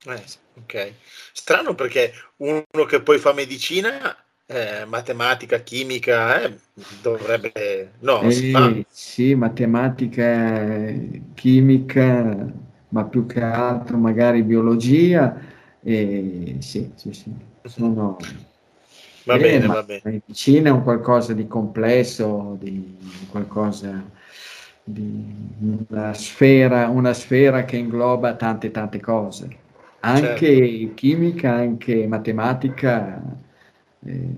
[0.07, 0.23] Eh,
[0.61, 0.93] ok,
[1.33, 6.55] strano perché uno che poi fa medicina eh, matematica, chimica, eh,
[7.01, 7.93] dovrebbe...
[8.01, 10.93] No, eh, sì, matematica,
[11.35, 12.53] chimica,
[12.89, 15.37] ma più che altro magari biologia,
[15.83, 17.33] eh, sì, sì, sì,
[17.65, 18.17] sono...
[19.25, 20.01] Va bene, va bene.
[20.05, 22.97] La medicina è un qualcosa di complesso, di
[23.31, 24.05] qualcosa
[24.85, 29.49] di una sfera, una sfera che ingloba tante tante cose,
[30.01, 30.95] anche certo.
[30.95, 33.23] chimica, anche matematica
[34.07, 34.29] eh,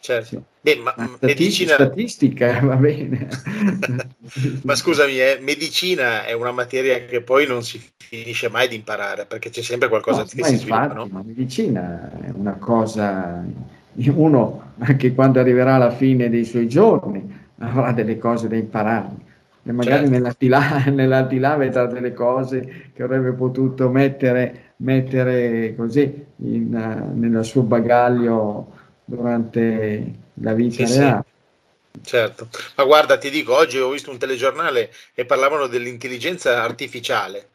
[0.00, 0.28] certo.
[0.28, 0.42] Sì.
[0.60, 1.74] Beh, ma, ma medicina...
[1.74, 3.28] statistica va bene.
[4.62, 9.26] ma scusami, eh, medicina è una materia che poi non si finisce mai di imparare
[9.26, 10.92] perché c'è sempre qualcosa no, che si infatti, sviluppa.
[10.92, 11.06] No?
[11.10, 13.44] Ma medicina è una cosa,
[13.94, 19.24] uno anche quando arriverà alla fine dei suoi giorni avrà delle cose da imparare.
[19.62, 20.10] E magari certo.
[20.10, 27.62] nell'aldilà, nell'aldilà vedrà delle cose che avrebbe potuto mettere mettere così in, uh, nel suo
[27.62, 28.72] bagaglio
[29.04, 31.24] durante la vita sì, reale.
[31.24, 31.34] Sì.
[32.02, 37.48] Certo, ma guarda, ti dico, oggi ho visto un telegiornale e parlavano dell'intelligenza artificiale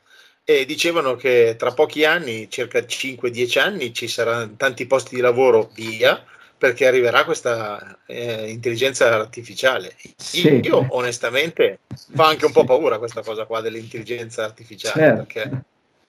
[0.43, 5.69] e dicevano che tra pochi anni, circa 5-10 anni, ci saranno tanti posti di lavoro
[5.75, 6.23] via
[6.57, 9.95] perché arriverà questa eh, intelligenza artificiale.
[10.15, 10.60] Sì.
[10.63, 11.79] Io onestamente
[12.13, 15.23] fa anche un po' paura questa cosa qua dell'intelligenza artificiale certo.
[15.23, 15.63] perché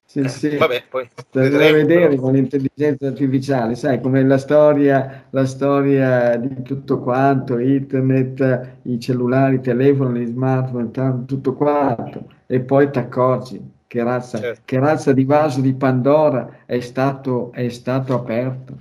[0.05, 0.57] sì, eh, sì.
[0.57, 2.23] Vabbè, poi vedremo, vedere però.
[2.23, 9.57] con l'intelligenza artificiale, sai, come la storia, la storia di tutto quanto, internet, i cellulari,
[9.57, 14.63] i telefoni, gli smartphone, tutto quanto, e poi ti accorgi che razza, certo.
[14.65, 18.77] che razza di vaso di Pandora è stato, è stato aperto.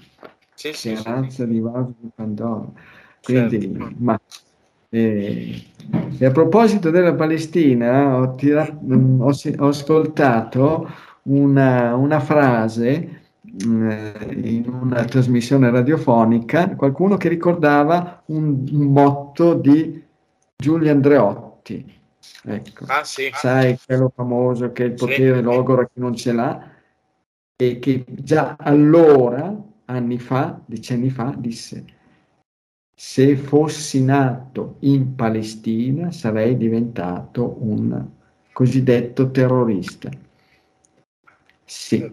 [0.54, 2.68] Sì, sì, che razza di vaso di Pandora.
[3.22, 3.94] Quindi, certo.
[3.98, 4.20] ma
[4.94, 5.64] e,
[6.20, 10.90] e, a proposito della Palestina, ho, tirato, ho, ho ascoltato
[11.24, 20.04] una, una frase eh, in una trasmissione radiofonica, qualcuno che ricordava un, un motto di
[20.56, 22.00] Giulio Andreotti.
[22.44, 22.86] Ecco.
[22.88, 23.30] Ah, sì.
[23.34, 25.44] Sai, quello famoso che il potere sì.
[25.44, 26.72] logora chi non ce l'ha
[27.56, 29.56] e che già allora,
[29.86, 32.00] anni fa, decenni fa, disse
[33.04, 38.08] se fossi nato in Palestina sarei diventato un
[38.52, 40.12] cosiddetto terrorista.
[41.74, 42.06] Sì,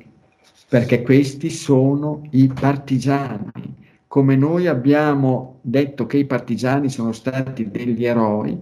[0.68, 3.75] perché questi sono i partigiani.
[4.07, 8.57] Come noi abbiamo detto che i partigiani sono stati degli eroi,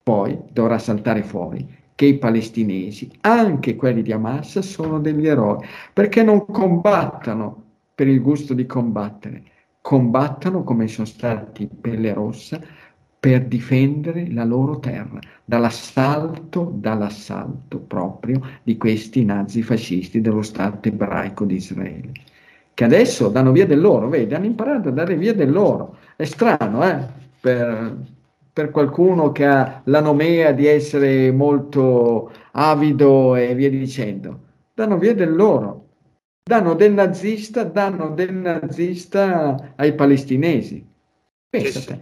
[0.00, 6.22] poi dovrà saltare fuori che i palestinesi, anche quelli di Hamas, sono degli eroi, perché
[6.22, 9.42] non combattono per il gusto di combattere,
[9.80, 12.60] combattono come sono stati Pelle Rossa
[13.18, 21.54] per difendere la loro terra dall'assalto, dall'assalto proprio di questi nazifascisti dello Stato ebraico di
[21.54, 22.12] Israele,
[22.74, 25.96] che adesso danno via del loro, vedi, hanno imparato a dare via del loro.
[26.16, 26.98] È strano, eh,
[27.40, 27.96] per,
[28.52, 34.40] per qualcuno che ha la nomea di essere molto avido e via dicendo.
[34.74, 35.86] Danno via del loro,
[36.42, 40.84] danno del nazista, danno del nazista ai palestinesi.
[41.48, 42.00] Pensate,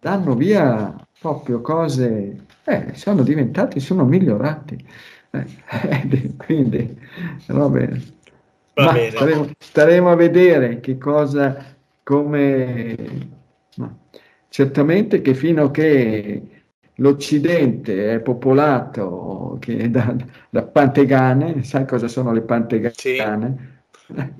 [0.00, 4.84] danno via proprio cose, eh, sono diventati, sono migliorati.
[5.30, 6.98] Eh, quindi,
[7.46, 8.02] va bene.
[8.74, 9.10] Va bene.
[9.10, 12.96] Staremo, staremo, a vedere che cosa, come...
[13.76, 13.98] No.
[14.48, 16.42] Certamente che fino a che
[16.94, 20.16] l'Occidente è popolato da,
[20.48, 22.94] da pantegane, sai cosa sono le pantegane?
[22.96, 23.18] Sì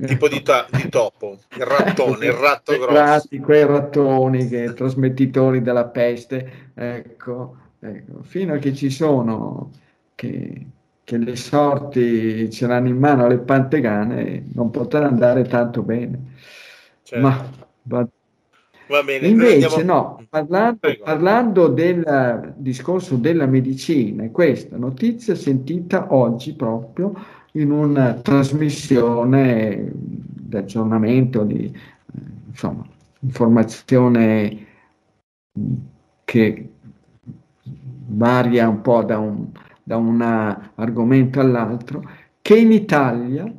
[0.07, 2.93] tipo di, ta- di, topo, il rattone, il ratto grosso.
[2.93, 9.71] Ratti, quei rattoni che trasmettitori della peste, ecco, ecco, fino a che ci sono,
[10.15, 10.67] che,
[11.05, 16.19] che le sorti ce l'hanno in mano le pantegane, non potrà andare tanto bene.
[17.03, 17.27] Certo.
[17.27, 17.51] Ma
[17.83, 18.09] va,
[18.89, 19.29] va bene.
[19.29, 19.93] Invece, andiamo...
[19.93, 27.15] no, parlando, parlando, del discorso della medicina, questa notizia sentita oggi proprio
[27.53, 31.73] in una trasmissione di aggiornamento, di
[32.49, 32.85] insomma,
[33.21, 34.67] informazione
[36.25, 36.71] che
[38.09, 39.49] varia un po' da un,
[39.83, 40.21] da un
[40.75, 42.03] argomento all'altro,
[42.41, 43.53] che in Italia,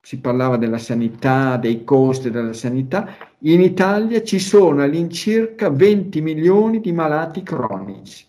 [0.00, 6.80] si parlava della sanità, dei costi della sanità, in Italia ci sono all'incirca 20 milioni
[6.80, 8.26] di malati cronici.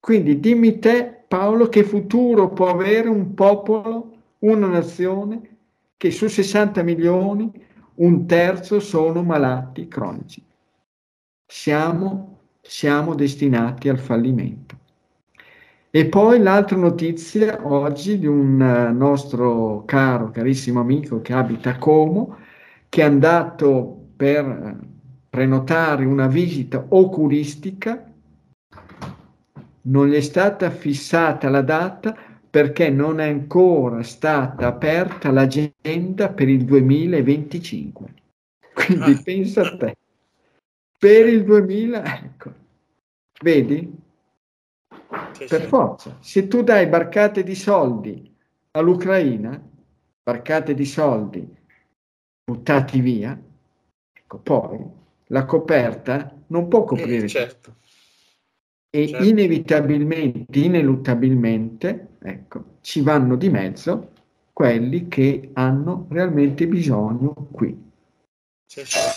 [0.00, 5.56] Quindi dimmi te Paolo, che futuro può avere un popolo, una nazione
[5.98, 7.52] che su 60 milioni
[7.96, 10.42] un terzo sono malati cronici?
[11.44, 12.37] Siamo,
[12.68, 14.76] siamo destinati al fallimento.
[15.90, 21.78] E poi l'altra notizia oggi di un eh, nostro caro, carissimo amico che abita a
[21.78, 22.36] Como,
[22.90, 24.76] che è andato per eh,
[25.30, 28.04] prenotare una visita oculistica
[29.82, 32.14] non gli è stata fissata la data
[32.50, 38.14] perché non è ancora stata aperta l'agenda per il 2025.
[38.74, 39.20] Quindi ah.
[39.24, 39.96] pensa a te,
[40.98, 42.52] per il 2000, ecco,
[43.42, 43.96] vedi?
[45.32, 45.66] Sì, per sì.
[45.66, 48.34] forza, se tu dai barcate di soldi
[48.72, 49.60] all'Ucraina,
[50.22, 51.56] barcate di soldi
[52.44, 53.40] buttati via,
[54.12, 54.84] ecco, poi
[55.26, 57.24] la coperta non può coprire.
[57.24, 57.76] Eh, certo
[58.90, 59.24] e certo.
[59.24, 64.12] inevitabilmente, ineluttabilmente, ecco, ci vanno di mezzo
[64.52, 67.86] quelli che hanno realmente bisogno qui.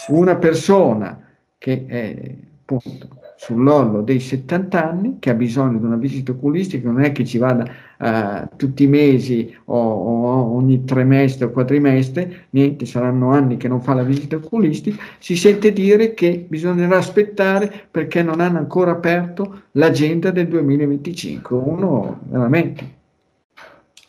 [0.09, 1.30] Una persona
[1.61, 7.03] che è appunto sull'orlo dei 70 anni, che ha bisogno di una visita oculistica, non
[7.03, 7.69] è che ci vada
[7.99, 13.79] uh, tutti i mesi o, o, ogni trimestre o quadrimestre, niente, saranno anni che non
[13.79, 19.65] fa la visita oculistica, si sente dire che bisognerà aspettare perché non hanno ancora aperto
[19.73, 21.55] l'agenda del 2025.
[21.55, 22.99] Uno veramente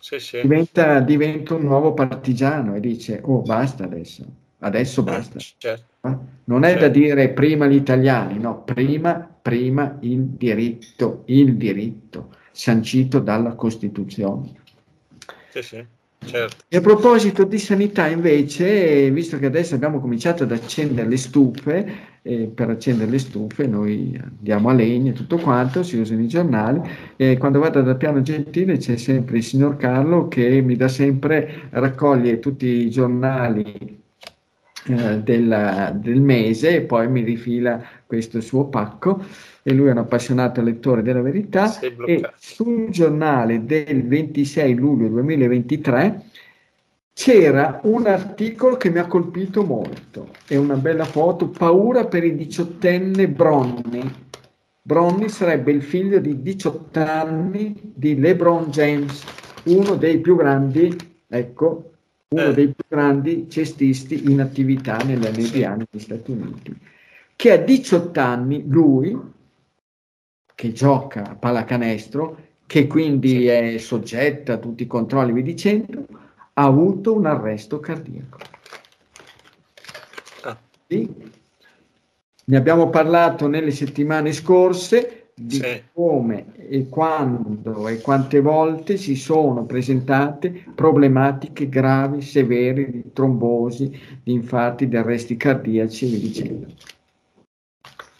[0.00, 0.40] sì, sì.
[0.40, 4.24] Diventa, diventa un nuovo partigiano e dice, oh basta adesso
[4.60, 5.38] adesso eh, basta.
[5.38, 5.91] Certo.
[6.44, 6.86] Non è certo.
[6.86, 14.52] da dire prima gli italiani, no, prima, prima il diritto, il diritto sancito dalla Costituzione.
[15.50, 15.86] Sì, sì.
[16.24, 16.64] Certo.
[16.68, 21.92] E a proposito di sanità, invece, visto che adesso abbiamo cominciato ad accendere le stufe,
[22.22, 26.28] eh, per accendere le stufe noi andiamo a legna e tutto quanto, si usano i
[26.28, 26.80] giornali,
[27.16, 31.68] e quando vado dal piano gentile c'è sempre il signor Carlo che mi dà sempre,
[31.70, 34.01] raccoglie tutti i giornali
[34.84, 39.22] eh, del, del, mese e poi mi rifila questo suo pacco.
[39.62, 41.78] E lui è un appassionato lettore della verità.
[41.80, 46.24] E sul giornale del 26 luglio 2023
[47.12, 50.30] c'era un articolo che mi ha colpito molto.
[50.46, 54.10] È una bella foto paura per il diciottenne Bronny.
[54.84, 59.22] Bronny sarebbe il figlio di 18 anni di LeBron James
[59.64, 60.96] uno dei più grandi
[61.28, 61.91] ecco
[62.32, 62.54] uno eh.
[62.54, 66.76] dei più grandi cestisti in attività nell'NBA negli Stati Uniti,
[67.36, 69.18] che a 18 anni lui,
[70.54, 76.06] che gioca a pallacanestro, che quindi è soggetta a tutti i controlli, vi dicendo,
[76.54, 78.38] ha avuto un arresto cardiaco.
[80.42, 80.58] Ah.
[80.86, 81.30] Sì?
[82.44, 85.82] Ne abbiamo parlato nelle settimane scorse, di sì.
[85.92, 93.90] come e quando e quante volte si sono presentate problematiche gravi, severe di trombosi,
[94.22, 96.66] di infarti, di arresti cardiaci e via dicendo.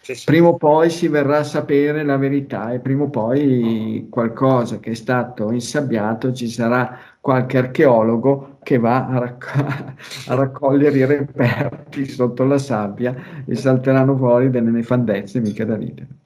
[0.01, 0.25] Sì, sì.
[0.25, 4.91] Prima o poi si verrà a sapere la verità e prima o poi qualcosa che
[4.91, 12.05] è stato insabbiato ci sarà qualche archeologo che va a, racc- a raccogliere i reperti
[12.05, 16.22] sotto la sabbia e salteranno fuori delle nefandezze mica da ridere.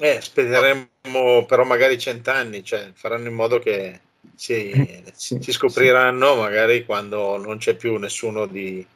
[0.00, 4.00] Eh, speriamo però magari cent'anni, cioè faranno in modo che
[4.36, 6.38] si, eh, sì, si scopriranno sì.
[6.38, 8.86] magari quando non c'è più nessuno di,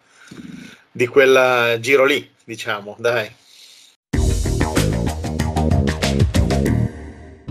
[0.92, 3.28] di quel giro lì, diciamo, dai.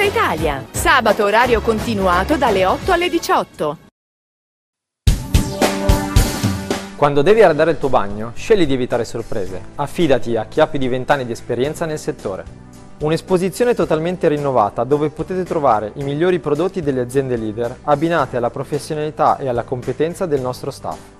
[0.00, 0.64] tutta Italia.
[0.70, 3.78] Sabato orario continuato dalle 8 alle 18.
[6.96, 9.60] Quando devi arredare il tuo bagno, scegli di evitare sorprese.
[9.76, 12.68] Affidati a chi ha più di 20 anni di esperienza nel settore.
[13.00, 19.38] Un'esposizione totalmente rinnovata dove potete trovare i migliori prodotti delle aziende leader abbinate alla professionalità
[19.38, 21.19] e alla competenza del nostro staff.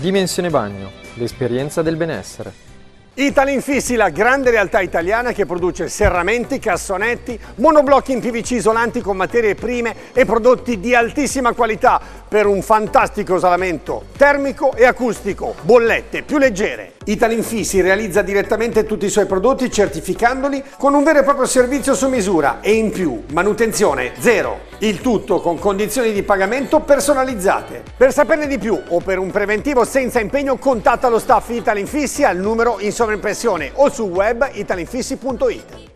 [0.00, 2.66] Dimensione Bagno, l'esperienza del benessere.
[3.14, 9.56] Italinfissi, la grande realtà italiana che produce serramenti, cassonetti, monoblocchi in PVC isolanti con materie
[9.56, 16.38] prime e prodotti di altissima qualità per un fantastico isolamento termico e acustico, bollette più
[16.38, 16.92] leggere.
[17.04, 22.08] Italinfissi realizza direttamente tutti i suoi prodotti certificandoli con un vero e proprio servizio su
[22.08, 24.66] misura e in più manutenzione zero.
[24.78, 27.82] Il tutto con condizioni di pagamento personalizzate.
[27.96, 32.36] Per saperne di più o per un preventivo senza impegno contatta lo staff Italinfissi al
[32.36, 35.87] numero in sovraimpressione o sul web italinfissi.it.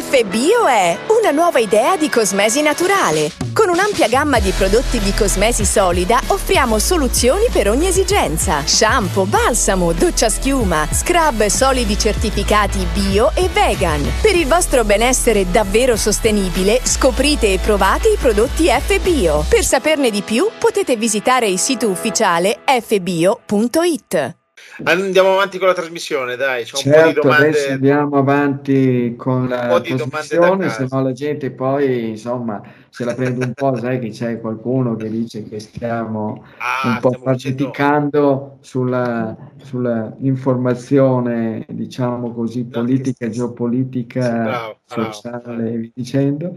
[0.00, 3.30] FBio è una nuova idea di cosmesi naturale.
[3.52, 8.66] Con un'ampia gamma di prodotti di cosmesi solida offriamo soluzioni per ogni esigenza.
[8.66, 14.02] Shampoo, balsamo, doccia schiuma, scrub solidi certificati bio e vegan.
[14.22, 19.44] Per il vostro benessere davvero sostenibile, scoprite e provate i prodotti FBio.
[19.46, 24.41] Per saperne di più potete visitare il sito ufficiale fbio.it.
[24.84, 26.64] Andiamo avanti con la trasmissione, dai.
[26.64, 27.48] C'è un certo, po' di domande.
[27.48, 33.44] Adesso andiamo avanti con la trasmissione, se no la gente poi, insomma, se la prende
[33.44, 39.36] un po', sai che c'è qualcuno che dice che stiamo ah, un po' farciticando sulla,
[39.62, 46.54] sulla, informazione, diciamo così, politica, geopolitica, sì, bravo, sociale e via dicendo.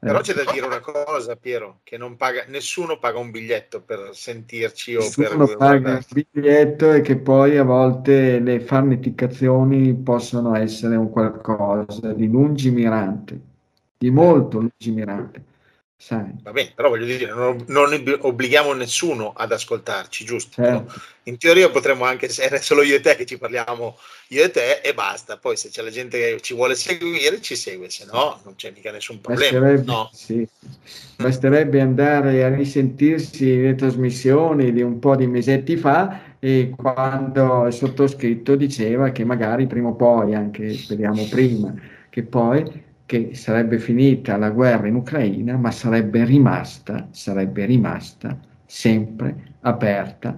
[0.00, 4.94] Però c'è da dire una cosa, Piero, che paga, nessuno paga un biglietto per sentirci
[4.94, 10.94] o nessuno per paga un biglietto e che poi a volte le farneticazioni possono essere
[10.94, 13.40] un qualcosa di lungimirante,
[13.98, 15.47] di molto lungimirante.
[16.00, 16.30] Sai.
[16.44, 20.62] Va bene, però voglio dire, non, non, obblighiamo nessuno ad ascoltarci, giusto?
[20.62, 21.00] Certo.
[21.24, 24.80] In teoria potremmo anche essere solo io e te che ci parliamo, io e te
[24.80, 25.38] e basta.
[25.38, 28.72] Poi se c'è la gente che ci vuole seguire, ci segue, se no non c'è
[28.74, 29.58] mica nessun problema.
[29.58, 30.08] Basterebbe, no.
[30.12, 30.48] sì.
[31.16, 37.72] Basterebbe andare a risentirsi le trasmissioni di un po' di mesetti fa e quando il
[37.72, 41.74] sottoscritto diceva che magari prima o poi, anche speriamo prima,
[42.08, 49.54] che poi che sarebbe finita la guerra in Ucraina, ma sarebbe rimasta, sarebbe rimasta sempre
[49.60, 50.36] aperta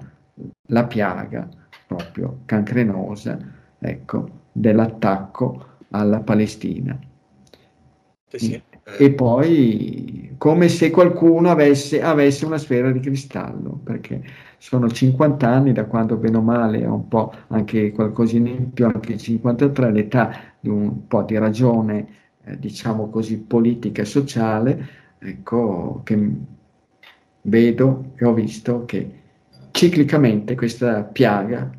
[0.68, 1.48] la piaga
[1.84, 3.36] proprio cancrenosa
[3.76, 6.96] ecco, dell'attacco alla Palestina.
[8.28, 8.62] Sì, sì.
[8.98, 14.22] E poi come se qualcuno avesse, avesse, una sfera di cristallo, perché
[14.58, 19.18] sono 50 anni da quando bene o male, un po' anche qualcosina in più, anche
[19.18, 22.18] 53, l'età di un po' di ragione
[22.50, 24.88] eh, diciamo così, politica e sociale,
[25.18, 26.30] ecco, che
[27.42, 29.18] vedo e ho visto che
[29.70, 31.70] ciclicamente questa piaga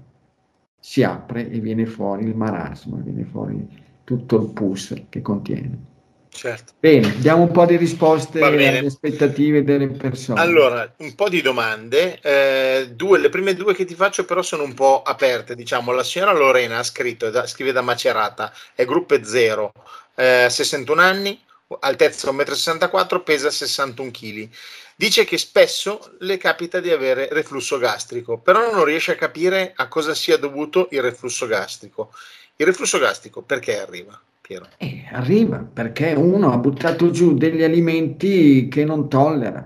[0.80, 3.68] si apre e viene fuori il marasma, viene fuori
[4.04, 5.90] tutto il pus che contiene.
[6.34, 6.74] Certo.
[6.80, 10.40] Bene, diamo un po' di risposte alle aspettative delle persone.
[10.40, 12.20] Allora, un po' di domande.
[12.22, 15.56] Eh, due, le prime due che ti faccio però sono un po' aperte.
[15.56, 19.74] Diciamo, la signora Lorena ha scritto, da, scrive da Macerata, è gruppo 0,
[20.16, 21.40] eh, 61 anni,
[21.82, 24.50] altezza 1,64 m, pesa 61 kg.
[24.96, 29.88] Dice che spesso le capita di avere reflusso gastrico, però non riesce a capire a
[29.88, 32.14] cosa sia dovuto il reflusso gastrico.
[32.56, 34.20] Il reflusso gastrico perché arriva?
[34.52, 34.66] Piero?
[34.78, 39.66] Eh, arriva perché uno ha buttato giù degli alimenti che non tollera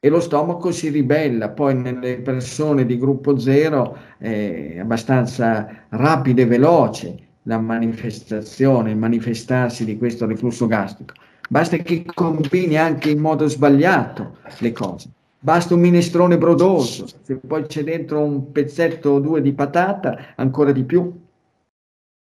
[0.00, 1.50] e lo stomaco si ribella.
[1.50, 9.84] Poi nelle persone di gruppo zero è abbastanza rapida e veloce la manifestazione, il manifestarsi
[9.84, 11.14] di questo reflusso gastrico.
[11.48, 15.10] Basta che combini anche in modo sbagliato le cose.
[15.38, 20.72] Basta un minestrone brodoso, se poi c'è dentro un pezzetto o due di patata, ancora
[20.72, 21.00] di più.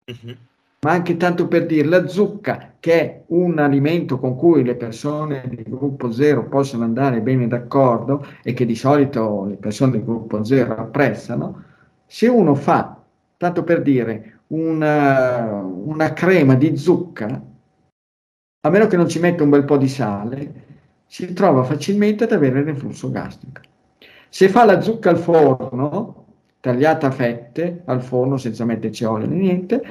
[0.06, 0.38] Uh-huh
[0.84, 5.46] ma anche tanto per dire la zucca, che è un alimento con cui le persone
[5.48, 10.44] di gruppo zero possono andare bene d'accordo e che di solito le persone di gruppo
[10.44, 11.64] zero apprezzano,
[12.06, 13.02] se uno fa,
[13.38, 17.42] tanto per dire, una, una crema di zucca,
[18.66, 20.54] a meno che non ci metta un bel po' di sale,
[21.06, 23.62] si trova facilmente ad avere il reflusso gastrico.
[24.28, 26.26] Se fa la zucca al forno,
[26.60, 29.84] tagliata a fette, al forno senza metterci olio né niente,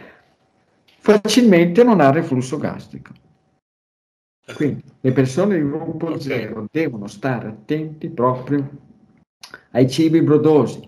[1.02, 3.12] facilmente non ha reflusso gastrico.
[4.54, 8.68] Quindi le persone di gruppo 0 devono stare attenti proprio
[9.72, 10.86] ai cibi brodosi,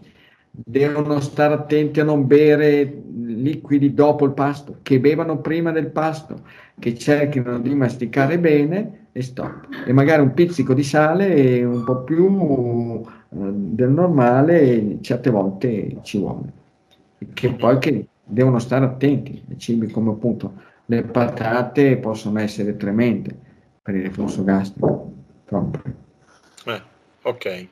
[0.51, 6.43] devono stare attenti a non bere liquidi dopo il pasto, che bevano prima del pasto,
[6.79, 9.69] che cerchino di masticare bene e stop.
[9.85, 16.19] E magari un pizzico di sale un po' più eh, del normale certe volte ci
[16.19, 16.53] vuole.
[17.33, 19.43] Che poi che devono stare attenti.
[19.49, 20.55] I cibi come appunto
[20.87, 23.37] le patate possono essere tremende
[23.83, 25.13] per il reflusso gastrico.
[26.65, 26.83] Eh,
[27.23, 27.67] ok.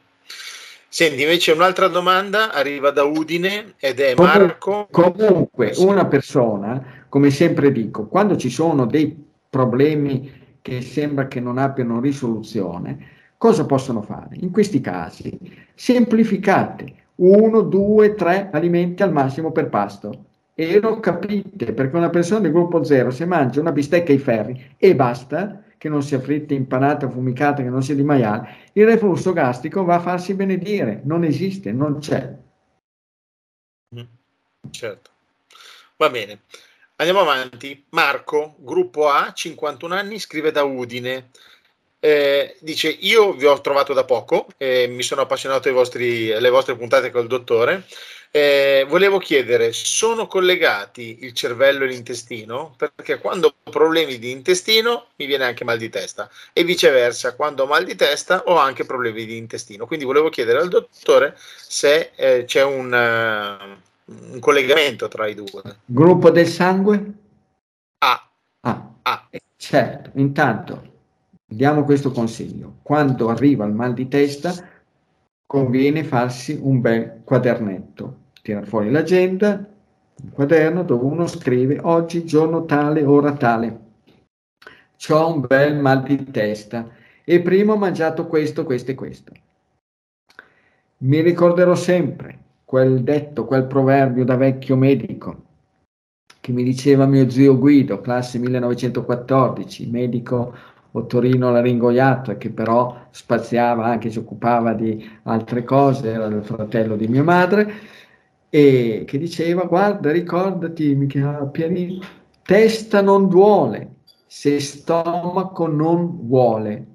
[0.88, 4.88] Senti, invece un'altra domanda arriva da Udine ed è Marco.
[4.90, 11.56] Comunque, una persona, come sempre dico, quando ci sono dei problemi che sembra che non
[11.56, 14.36] abbiano risoluzione, cosa possono fare?
[14.40, 15.38] In questi casi,
[15.74, 20.24] semplificate uno, due, tre alimenti al massimo per pasto
[20.54, 24.74] e lo capite perché una persona del gruppo zero se mangia una bistecca ai ferri
[24.76, 29.32] e basta che non sia fritta, impanata, fumicata, che non sia di maiale, il reflusso
[29.32, 32.32] gastrico va a farsi benedire, non esiste, non c'è.
[33.96, 34.02] Mm,
[34.70, 35.10] certo.
[35.96, 36.42] Va bene.
[36.96, 37.84] Andiamo avanti.
[37.90, 41.30] Marco, gruppo A, 51 anni, scrive da Udine.
[41.98, 46.48] Eh, dice: Io vi ho trovato da poco, eh, mi sono appassionato ai vostri, alle
[46.48, 47.86] vostre puntate col dottore.
[48.34, 52.74] Eh, volevo chiedere, sono collegati il cervello e l'intestino?
[52.78, 57.64] Perché quando ho problemi di intestino mi viene anche mal di testa e viceversa, quando
[57.64, 59.84] ho mal di testa ho anche problemi di intestino.
[59.84, 65.62] Quindi volevo chiedere al dottore se eh, c'è un, uh, un, collegamento tra i due.
[65.84, 67.12] Gruppo del sangue?
[67.98, 68.30] A.
[68.60, 68.92] Ah.
[69.02, 69.28] A.
[69.58, 70.82] Certo, intanto
[71.44, 72.76] diamo questo consiglio.
[72.82, 74.54] Quando arriva il mal di testa
[75.44, 79.64] conviene farsi un bel quadernetto tira fuori l'agenda,
[80.22, 83.80] un quaderno dove uno scrive oggi giorno tale, ora tale.
[85.08, 86.88] Ho un bel mal di testa
[87.24, 89.32] e prima ho mangiato questo, questo e questo.
[90.98, 95.50] Mi ricorderò sempre quel detto, quel proverbio da vecchio medico
[96.40, 100.52] che mi diceva mio zio Guido, classe 1914, medico
[100.92, 106.96] ottorino laringoiato e che però spaziava anche, si occupava di altre cose, era il fratello
[106.96, 107.72] di mia madre
[108.54, 112.04] e che diceva guarda ricordati mi chiamava Pianino
[112.42, 116.86] testa non duole se stomaco non vuole.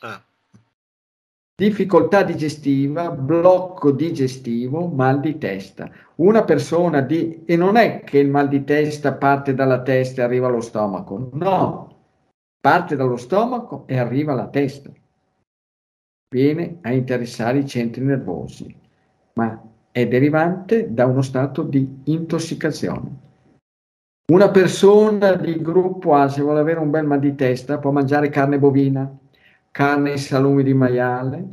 [0.00, 0.22] Ah.
[1.54, 5.90] difficoltà digestiva blocco digestivo mal di testa.
[6.16, 10.24] Una persona di e non è che il mal di testa parte dalla testa e
[10.24, 11.30] arriva allo stomaco.
[11.34, 11.92] No
[12.60, 14.90] parte dallo stomaco e arriva alla testa.
[16.28, 18.74] Viene a interessare i centri nervosi.
[19.34, 23.20] Ma è derivante da uno stato di intossicazione.
[24.32, 28.30] Una persona di gruppo A, se vuole avere un bel mal di testa, può mangiare
[28.30, 29.18] carne bovina,
[29.70, 31.46] carne e salumi di maiale,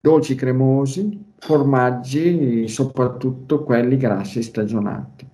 [0.00, 5.28] dolci cremosi, formaggi, soprattutto quelli grassi stagionati.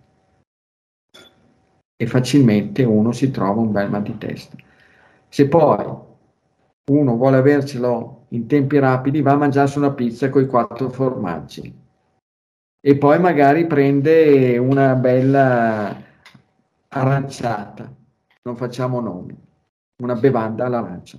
[1.96, 4.56] E facilmente uno si trova un bel mal di testa.
[5.28, 5.84] Se poi
[6.90, 11.82] uno vuole avercelo in tempi rapidi, va a mangiarsi una pizza con i quattro formaggi
[12.86, 15.96] e poi magari prende una bella
[16.88, 17.90] aranciata,
[18.42, 19.34] non facciamo nomi,
[20.02, 21.18] una bevanda all'arancia.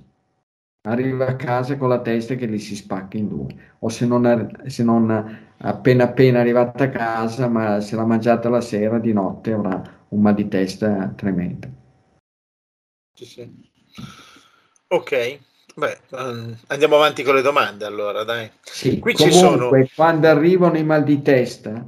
[0.82, 4.48] Arriva a casa con la testa che gli si spacca in due, o se non,
[4.66, 5.10] se non
[5.58, 10.20] appena appena arrivata a casa, ma se l'ha mangiata la sera, di notte avrà un
[10.20, 11.68] mal di testa tremendo.
[13.12, 13.70] Sì, sì.
[14.86, 15.40] Ok,
[15.78, 18.50] Beh, um, andiamo avanti con le domande allora, dai.
[18.62, 19.70] Sì, Qui comunque, ci sono...
[19.94, 21.84] quando arrivano i mal di testa,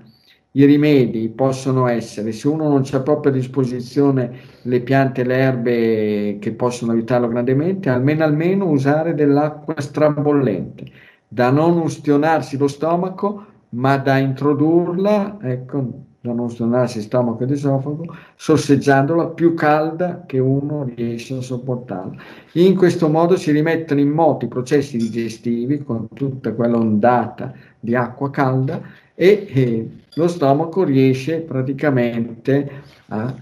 [0.52, 6.38] i rimedi possono essere, se uno non c'ha proprio a disposizione le piante, le erbe
[6.38, 10.84] che possono aiutarlo grandemente, almeno almeno usare dell'acqua strabollente,
[11.26, 18.04] da non ustionarsi lo stomaco, ma da introdurla, ecco, da non stornarsi stomaco ed esofago,
[18.34, 22.16] sorseggiandola più calda che uno riesce a sopportarla.
[22.52, 27.94] In questo modo si rimettono in moto i processi digestivi con tutta quella ondata di
[27.94, 28.80] acqua calda
[29.14, 32.70] e eh, lo stomaco riesce praticamente
[33.08, 33.32] a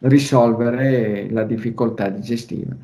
[0.00, 2.76] risolvere la difficoltà digestiva.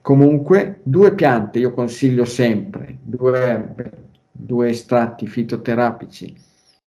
[0.00, 3.90] Comunque, due piante io consiglio sempre, due erbe,
[4.30, 6.46] due estratti fitoterapici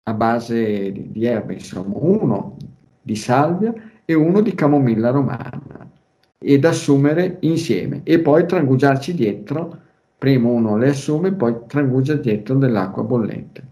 [0.10, 2.58] a base di, di erbe, insomma, uno
[3.02, 3.74] di salvia
[4.06, 5.90] e uno di camomilla romana
[6.38, 9.78] ed assumere insieme e poi trangugiarci dietro,
[10.18, 13.68] prima uno le assume, poi trangugia dietro dell'acqua bollente.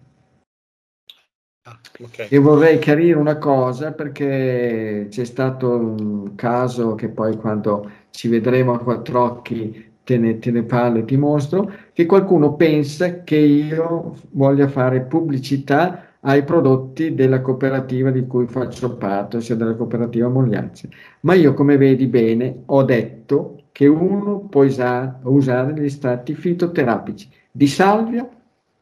[1.63, 2.27] Ah, okay.
[2.29, 8.73] E vorrei chiarire una cosa perché c'è stato un caso che poi quando ci vedremo
[8.73, 13.35] a quattro occhi te ne, te ne parlo e ti mostro, che qualcuno pensa che
[13.35, 20.27] io voglia fare pubblicità ai prodotti della cooperativa di cui faccio parte, ossia della cooperativa
[20.27, 20.89] Mogliacce.
[21.21, 27.29] Ma io, come vedi bene, ho detto che uno può usare, usare gli estratti fitoterapici
[27.51, 28.27] di salvia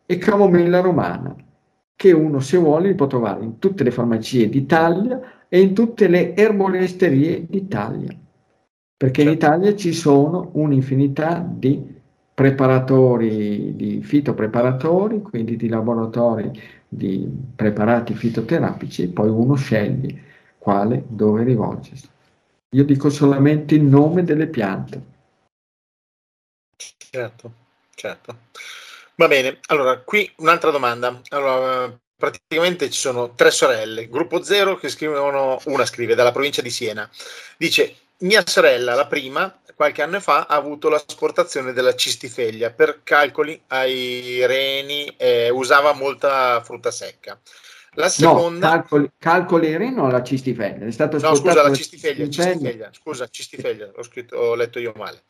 [0.06, 1.36] e camomilla romana,
[1.96, 5.20] che uno, se vuole, li può trovare in tutte le farmacie d'Italia
[5.50, 8.10] e in tutte le erboristerie d'Italia.
[8.98, 9.46] Perché in certo.
[9.46, 11.94] Italia ci sono un'infinità di
[12.34, 16.52] preparatori, di fitopreparatori, quindi di laboratori
[16.88, 20.24] di preparati fitoterapici e poi uno sceglie
[20.58, 22.10] quale, dove rivolgersi.
[22.76, 25.14] Io dico solamente il nome delle piante.
[26.98, 27.54] Certo,
[27.94, 28.38] certo.
[29.16, 31.22] Va bene, allora qui un'altra domanda.
[31.30, 36.70] Allora, praticamente ci sono tre sorelle, gruppo zero che scrivono, una scrive dalla provincia di
[36.70, 37.10] Siena,
[37.58, 43.62] dice mia sorella, la prima, qualche anno fa ha avuto l'asportazione della cistifeglia per calcoli
[43.68, 47.40] ai reni, eh, usava molta frutta secca.
[47.96, 48.68] La seconda...
[48.68, 50.86] No, calcoli, calcoli ai reni o la cistifeglia?
[50.86, 55.24] È stato no, scusa, la cistifeglia, cistifeglia, scusa, cistifeglia, ho, scritto, ho letto io male.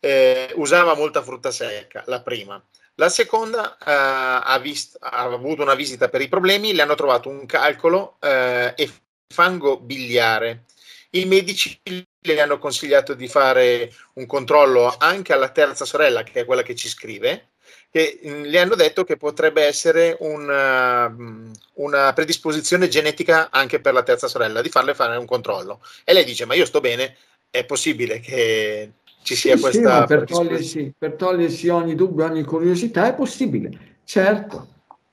[0.00, 2.62] Eh, usava molta frutta secca, la prima.
[2.94, 7.28] La seconda eh, ha, vist- ha, avuto una visita per i problemi, le hanno trovato
[7.28, 8.90] un calcolo eh, e
[9.28, 10.64] fango biliare.
[11.10, 11.80] I medici
[12.22, 16.74] le hanno consigliato di fare un controllo anche alla terza sorella, che è quella che
[16.74, 17.48] ci scrive,
[17.90, 23.94] che mm, le hanno detto che potrebbe essere una, mm, una, predisposizione genetica anche per
[23.94, 25.80] la terza sorella, di farle fare un controllo.
[26.04, 27.16] E lei dice, ma io sto bene,
[27.50, 28.92] è possibile che
[29.22, 30.00] ci sia sì, questa...
[30.00, 34.68] Sì, per, togliersi, per togliersi ogni dubbio, ogni curiosità è possibile, certo,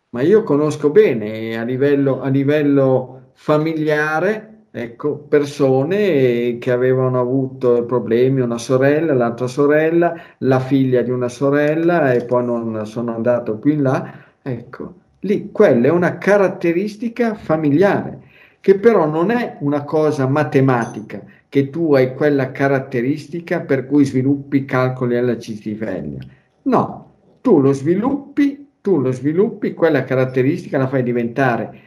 [0.09, 8.41] ma io conosco bene a livello, a livello familiare ecco, persone che avevano avuto problemi,
[8.41, 13.73] una sorella, l'altra sorella, la figlia di una sorella e poi non sono andato più
[13.73, 18.19] in là, ecco, lì quella è una caratteristica familiare
[18.59, 24.65] che però non è una cosa matematica, che tu hai quella caratteristica per cui sviluppi
[24.65, 26.19] calcoli alla cistifeglia.
[26.63, 31.85] No, tu lo sviluppi, tu lo sviluppi, quella caratteristica la fai diventare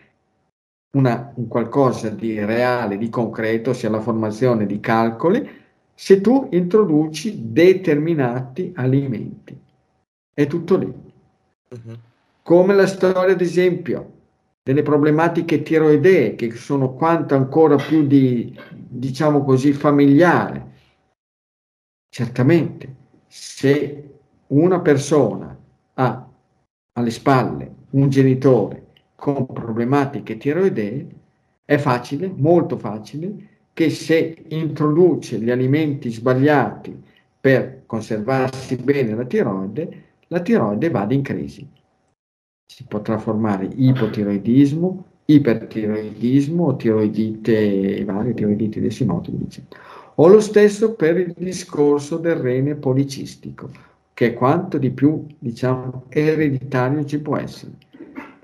[0.92, 5.48] una, un qualcosa di reale, di concreto, sia la formazione di calcoli,
[5.94, 9.58] se tu introduci determinati alimenti.
[10.32, 10.86] È tutto lì.
[10.86, 11.98] Uh-huh.
[12.42, 14.12] Come la storia, ad esempio,
[14.62, 20.68] delle problematiche tiroidee, che sono quanto ancora più di, diciamo così, familiare.
[22.08, 22.94] Certamente,
[23.26, 24.18] se
[24.48, 25.56] una persona
[25.94, 26.28] ha
[26.92, 28.86] alle spalle un genitore
[29.20, 31.06] con problematiche tiroidee,
[31.64, 36.98] è facile, molto facile, che se introduce gli alimenti sbagliati
[37.38, 41.68] per conservarsi bene la tiroide, la tiroide vada in crisi.
[42.66, 49.46] Si potrà formare ipotiroidismo, ipertiroidismo o tiroidite, varie tiroiditi decimotili,
[50.14, 53.70] O lo stesso per il discorso del rene policistico,
[54.14, 57.88] che è quanto di più, diciamo, ereditario ci può essere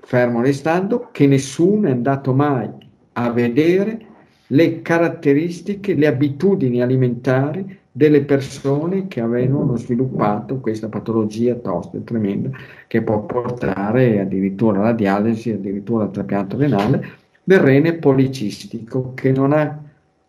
[0.07, 2.69] fermo restando che nessuno è andato mai
[3.11, 4.05] a vedere
[4.47, 12.51] le caratteristiche, le abitudini alimentari delle persone che avevano sviluppato questa patologia tosta e tremenda
[12.87, 17.05] che può portare addirittura alla dialisi, addirittura al trapianto renale
[17.43, 19.77] del rene policistico che, ha,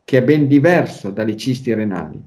[0.02, 2.16] che è ben diverso dalle cisti renali.
[2.16, 2.22] Il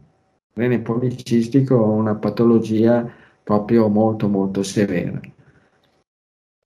[0.53, 3.05] rene policistico è una patologia
[3.43, 5.19] proprio molto molto severa.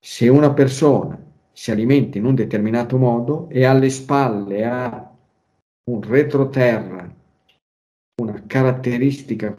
[0.08, 1.20] Se una persona
[1.52, 5.12] si alimenta in un determinato modo e alle spalle ha
[5.90, 7.12] un retroterra,
[8.22, 9.56] una caratteristica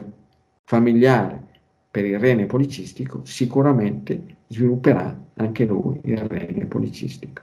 [0.63, 1.43] familiare
[1.91, 7.41] per il rene policistico, sicuramente svilupperà anche lui il rene policistico.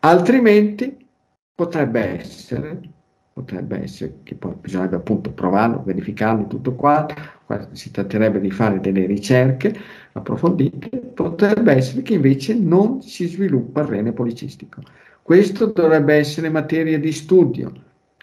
[0.00, 0.98] Altrimenti
[1.54, 2.80] potrebbe essere,
[3.32, 7.14] potrebbe essere che poi bisognerebbe appunto provarlo, verificarlo tutto quanto,
[7.72, 9.74] si tratterebbe di fare delle ricerche
[10.12, 14.82] approfondite, potrebbe essere che invece non si sviluppa il rene policistico.
[15.22, 17.72] Questo dovrebbe essere materia di studio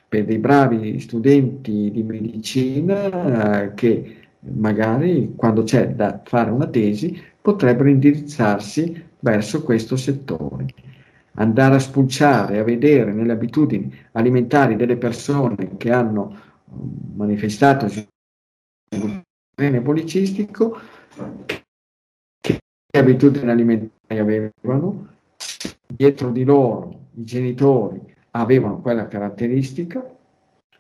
[0.08, 7.20] per dei bravi studenti di medicina eh, che magari quando c'è da fare una tesi
[7.42, 10.66] potrebbero indirizzarsi verso questo settore.
[11.40, 16.36] Andare a spulciare, a vedere nelle abitudini alimentari delle persone che hanno
[17.16, 17.88] manifestato
[19.56, 20.78] rene policistico,
[22.42, 22.60] che
[22.92, 25.08] abitudini alimentari avevano,
[25.88, 30.18] dietro di loro i genitori avevano quella caratteristica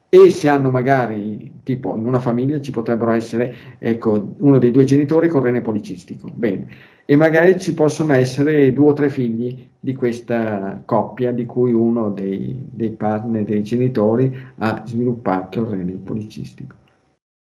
[0.10, 4.84] e se hanno magari, tipo in una famiglia ci potrebbero essere ecco, uno dei due
[4.84, 6.68] genitori con rene policistico, bene,
[7.10, 12.12] e magari ci possono essere due o tre figli di questa coppia di cui uno
[12.12, 16.76] dei, dei partner, dei genitori ha sviluppato il rene policistico.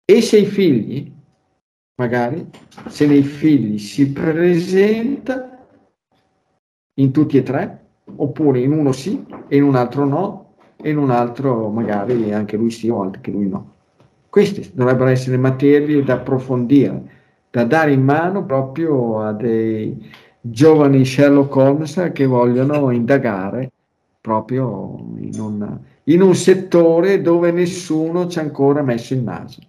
[0.10, 1.12] E se i figli,
[1.96, 2.50] magari,
[2.88, 5.68] se nei figli si presenta
[6.94, 7.84] in tutti e tre,
[8.16, 12.56] oppure in uno sì e in un altro no, e in un altro magari anche
[12.56, 13.74] lui sì o anche lui no.
[14.30, 17.18] Queste dovrebbero essere materie da approfondire,
[17.50, 23.72] da dare in mano proprio a dei giovani Sherlock Holmes che vogliono indagare
[24.22, 29.62] proprio in un, in un settore dove nessuno ci ha ancora messo il naso.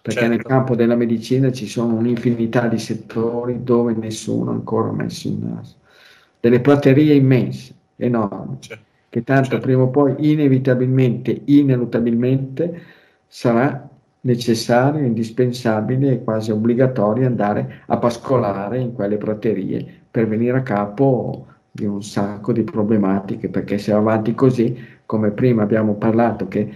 [0.00, 0.34] Perché certo.
[0.36, 5.34] nel campo della medicina ci sono un'infinità di settori dove nessuno ha ancora messo il
[5.34, 5.76] naso
[6.40, 8.84] delle praterie immense, enormi, certo.
[9.08, 9.64] che tanto certo.
[9.64, 12.82] prima o poi inevitabilmente, ineluttabilmente
[13.26, 13.88] sarà
[14.22, 21.46] necessario, indispensabile e quasi obbligatorio andare a pascolare in quelle praterie per venire a capo
[21.70, 26.68] di un sacco di problematiche, perché se avanti così, come prima abbiamo parlato, che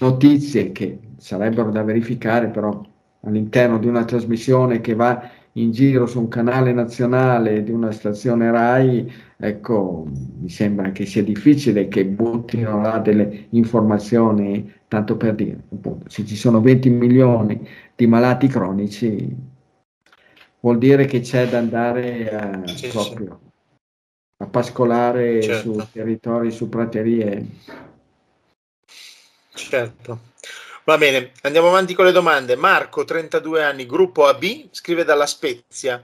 [0.00, 2.80] notizie che sarebbero da verificare, però
[3.22, 5.30] all'interno di una trasmissione che va
[5.62, 10.06] in giro su un canale nazionale di una stazione RAI, ecco,
[10.38, 16.24] mi sembra che sia difficile che buttino là delle informazioni, tanto per dire, appunto, se
[16.24, 19.36] ci sono 20 milioni di malati cronici,
[20.60, 24.42] vuol dire che c'è da andare a, sì, proprio sì.
[24.42, 25.72] a pascolare certo.
[25.72, 27.46] su territori, su praterie.
[29.54, 30.20] Certo.
[30.88, 32.56] Va bene, andiamo avanti con le domande.
[32.56, 36.02] Marco, 32 anni, gruppo AB, scrive dalla Spezia.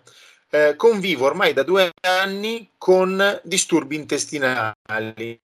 [0.51, 5.41] Eh, convivo ormai da due anni con disturbi intestinali.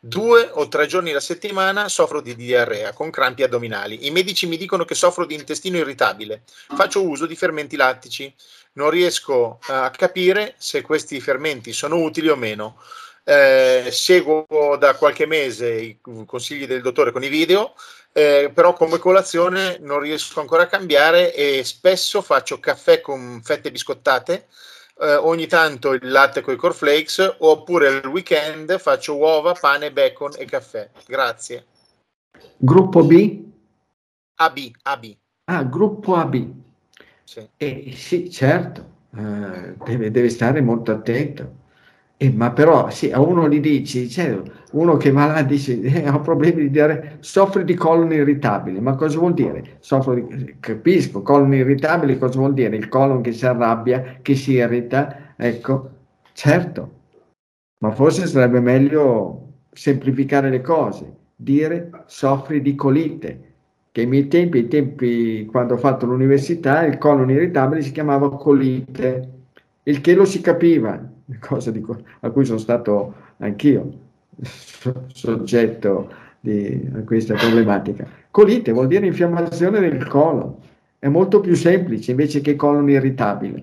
[0.00, 4.04] Due o tre giorni alla settimana soffro di diarrea con crampi addominali.
[4.08, 6.42] I medici mi dicono che soffro di intestino irritabile.
[6.74, 8.34] Faccio uso di fermenti lattici.
[8.72, 12.82] Non riesco a capire se questi fermenti sono utili o meno.
[13.24, 14.44] Eh, seguo
[14.76, 17.74] da qualche mese i consigli del dottore con i video
[18.12, 23.70] eh, però come colazione non riesco ancora a cambiare e spesso faccio caffè con fette
[23.70, 24.48] biscottate,
[25.00, 30.32] eh, ogni tanto il latte con i cornflakes oppure il weekend faccio uova, pane, bacon
[30.36, 30.90] e caffè.
[31.06, 31.66] Grazie.
[32.56, 33.44] Gruppo B?
[34.36, 35.16] AB, AB.
[35.44, 36.50] Ah, gruppo AB.
[37.24, 38.84] Sì, eh, sì certo,
[39.16, 41.60] eh, deve, deve stare molto attento
[42.22, 44.40] eh, ma però sì, a uno gli dici, cioè,
[44.72, 48.94] uno che va là dice eh, ho problemi di dire soffre di colon irritabile, ma
[48.94, 49.80] cosa vuol dire?
[49.80, 52.76] Di, capisco, colon irritabile cosa vuol dire?
[52.76, 55.90] Il colon che si arrabbia, che si irrita, ecco,
[56.32, 56.90] certo,
[57.78, 63.54] ma forse sarebbe meglio semplificare le cose, dire soffri di colite,
[63.90, 68.30] che ai miei tempi, ai tempi quando ho fatto l'università, il colon irritabile si chiamava
[68.36, 69.30] colite,
[69.82, 71.84] il che lo si capiva, cosa di,
[72.20, 74.10] a cui sono stato anch'io
[75.12, 76.10] soggetto
[76.40, 78.06] di, questa problematica.
[78.30, 80.54] Colite vuol dire infiammazione del colon,
[80.98, 83.62] è molto più semplice invece che colon irritabile,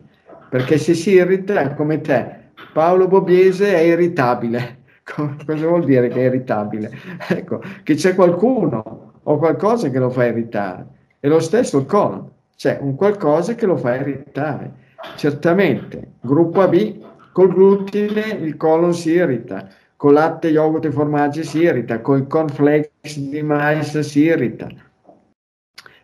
[0.49, 2.37] perché se si irrita come te,
[2.73, 4.77] Paolo Bobiese è irritabile.
[5.45, 6.91] Cosa vuol dire che è irritabile?
[7.29, 10.85] Ecco, che c'è qualcuno o qualcosa che lo fa irritare.
[11.19, 14.71] E lo stesso il colon, c'è un qualcosa che lo fa irritare.
[15.15, 21.59] Certamente, gruppo AB, col glutine il colon si irrita, con latte, yogurt e formaggi si
[21.59, 24.67] irrita, con i cornflakes di mais si irrita.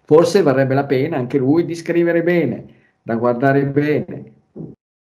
[0.03, 2.65] Forse varrebbe la pena anche lui di scrivere bene,
[3.01, 4.33] da guardare bene.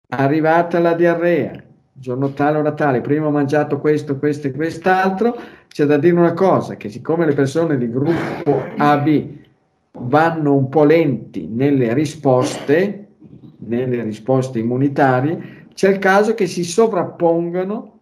[0.09, 1.63] Arrivata la diarrea,
[1.93, 6.33] giorno tale, ora tale, prima ho mangiato questo, questo e quest'altro, c'è da dire una
[6.33, 9.27] cosa, che siccome le persone di gruppo AB
[9.91, 13.07] vanno un po' lenti nelle risposte,
[13.57, 17.99] nelle risposte immunitarie, c'è il caso che si sovrappongano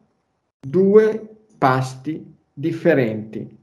[0.60, 3.56] due pasti differenti.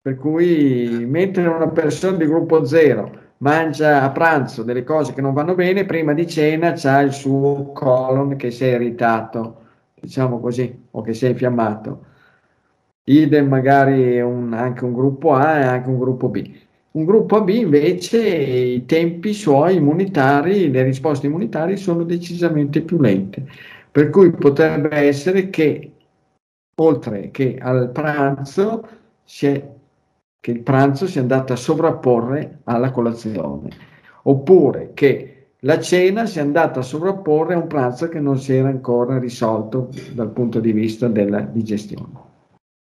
[0.00, 5.34] Per cui mentre una persona di gruppo 0 mangia a pranzo delle cose che non
[5.34, 9.60] vanno bene, prima di cena c'ha il suo colon che si è irritato,
[10.00, 12.06] diciamo così, o che si è infiammato.
[13.04, 16.50] Idem magari un, anche un gruppo A e anche un gruppo B.
[16.98, 23.46] Un gruppo B invece i tempi suoi immunitari, le risposte immunitarie sono decisamente più lente,
[23.88, 25.92] per cui potrebbe essere che
[26.74, 28.82] oltre che al pranzo
[29.24, 29.70] è
[30.40, 33.70] che il pranzo sia andato a sovrapporre alla colazione,
[34.24, 38.70] oppure che la cena sia andata a sovrapporre a un pranzo che non si era
[38.70, 42.12] ancora risolto dal punto di vista della digestione.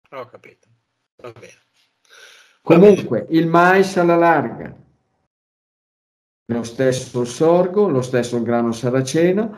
[0.09, 0.67] Ho capito.
[1.21, 1.65] Va bene.
[2.67, 4.75] Comunque, il mais alla larga,
[6.51, 9.55] lo stesso sorgo, lo stesso grano saraceno,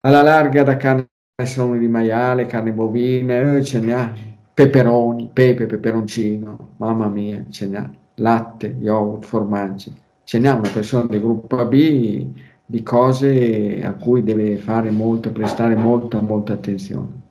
[0.00, 1.08] alla larga da carne
[1.42, 4.12] sono di maiale, carne bovina, eh, ce ne ha.
[4.52, 9.90] Peperoni, pepe, peperoncino, mamma mia, ce n'ha, latte, yogurt, formaggi,
[10.24, 15.74] ce n'ha una persona del gruppo AB di cose a cui deve fare molto, prestare
[15.74, 17.24] molta, molta attenzione.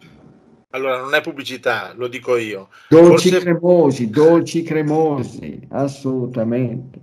[0.76, 2.68] Allora, non è pubblicità, lo dico io.
[2.90, 3.40] Dolci Forse...
[3.40, 7.00] cremosi, dolci cremosi, assolutamente.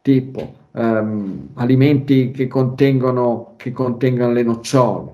[0.00, 5.10] Tipo um, alimenti che contengono, che contengono le nocciole.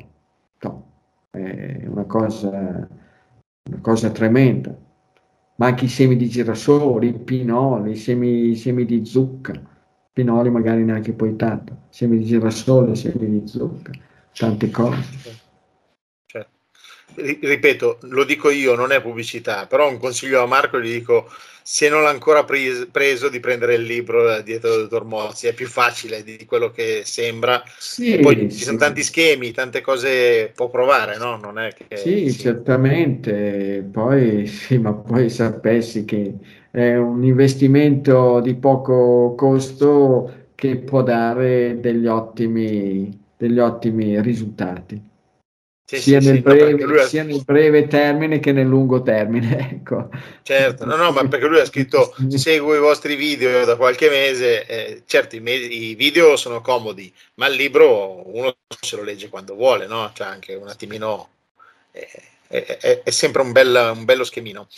[0.61, 0.87] No,
[1.31, 2.51] è una cosa
[3.71, 4.77] una cosa tremenda.
[5.57, 9.55] Ma anche i semi di girasole, i pinoli, i semi, i semi di zucca,
[10.13, 13.93] pinoli magari neanche poi tanto, semi di girasole, semi di zucca,
[14.33, 15.43] tante cose
[17.15, 21.31] ripeto, lo dico io, non è pubblicità, però un consiglio a Marco gli dico
[21.67, 25.55] se non l'ha ancora preso, preso di prendere il libro dietro del dottor Mozzi, è
[25.55, 27.63] più facile di quello che sembra.
[27.79, 28.59] Sì, poi sì.
[28.59, 31.39] ci sono tanti schemi, tante cose può provare, no?
[31.39, 36.35] Non è che, sì, sì, certamente, poi, sì, ma poi sapessi che
[36.71, 45.13] è un investimento di poco costo che può dare degli ottimi, degli ottimi risultati.
[45.87, 49.73] Sì, sia, sì, nel breve, no, sia, nel breve, termine che nel lungo termine.
[49.85, 50.09] Ecco.
[50.43, 54.65] Certo, no, no, ma perché lui ha scritto seguo i vostri video da qualche mese,
[54.67, 59.29] eh, certo i, me- i, video sono comodi, ma il libro uno se lo legge
[59.29, 60.11] quando vuole, no?
[60.15, 61.29] Cioè anche un attimino,
[61.93, 62.09] eh,
[62.49, 64.69] è, è, è, sempre un, bel, un bello schemino.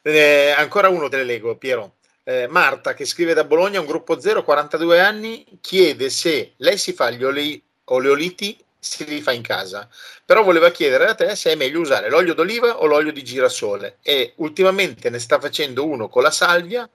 [0.00, 1.96] Eh, ancora uno te le leggo, Piero.
[2.24, 6.94] Eh, Marta, che scrive da Bologna, un gruppo 0, 42 anni, chiede se lei si
[6.94, 8.56] fa gli ole- oleoliti
[8.86, 9.88] si li fa in casa.
[10.24, 13.98] Però voleva chiedere a te se è meglio usare l'olio d'oliva o l'olio di girasole
[14.02, 16.88] e ultimamente ne sta facendo uno con la salvia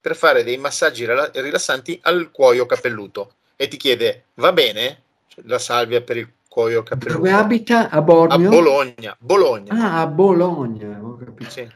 [0.00, 5.02] per fare dei massaggi rilassanti al cuoio capelluto e ti chiede va bene
[5.44, 7.18] la salvia per il cuoio capelluto?
[7.18, 7.90] Dove abita?
[7.90, 8.48] A Bormio?
[8.48, 9.16] A Bologna.
[9.18, 9.72] Bologna.
[9.72, 11.50] Ah, a Bologna, ho capito.
[11.50, 11.68] Sì.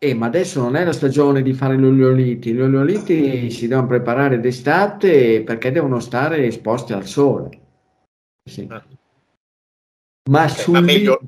[0.00, 2.52] Eh, ma adesso non è la stagione di fare gli oleoliti.
[2.52, 7.50] Gli oleoliti si devono preparare d'estate perché devono stare esposti al sole.
[8.48, 8.66] Sì.
[8.70, 8.82] Ah.
[10.30, 10.72] Ma, okay, sul...
[10.74, 11.20] ma, meglio,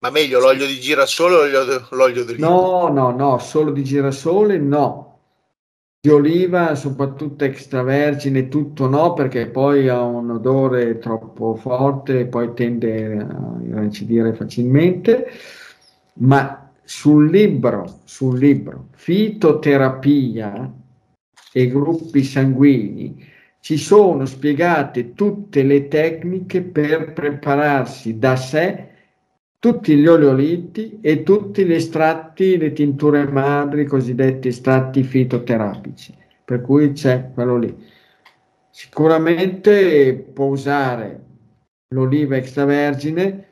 [0.00, 2.48] ma meglio l'olio di girasole o l'olio, l'olio d'oliva?
[2.48, 5.08] No, no, no, solo di girasole no.
[6.02, 12.54] Di oliva, soprattutto extravergine, tutto no, perché poi ha un odore troppo forte e poi
[12.54, 15.30] tende a incidere facilmente.
[16.20, 20.72] Ma sul libro, sul libro Fitoterapia
[21.52, 23.29] e gruppi sanguigni,
[23.60, 28.88] ci sono spiegate tutte le tecniche per prepararsi da sé
[29.60, 36.92] tutti gli oleoliti e tutti gli estratti, le tinture madri, cosiddetti estratti fitoterapici, per cui
[36.92, 37.88] c'è quello lì.
[38.70, 41.24] Sicuramente può usare
[41.88, 43.48] l'oliva extravergine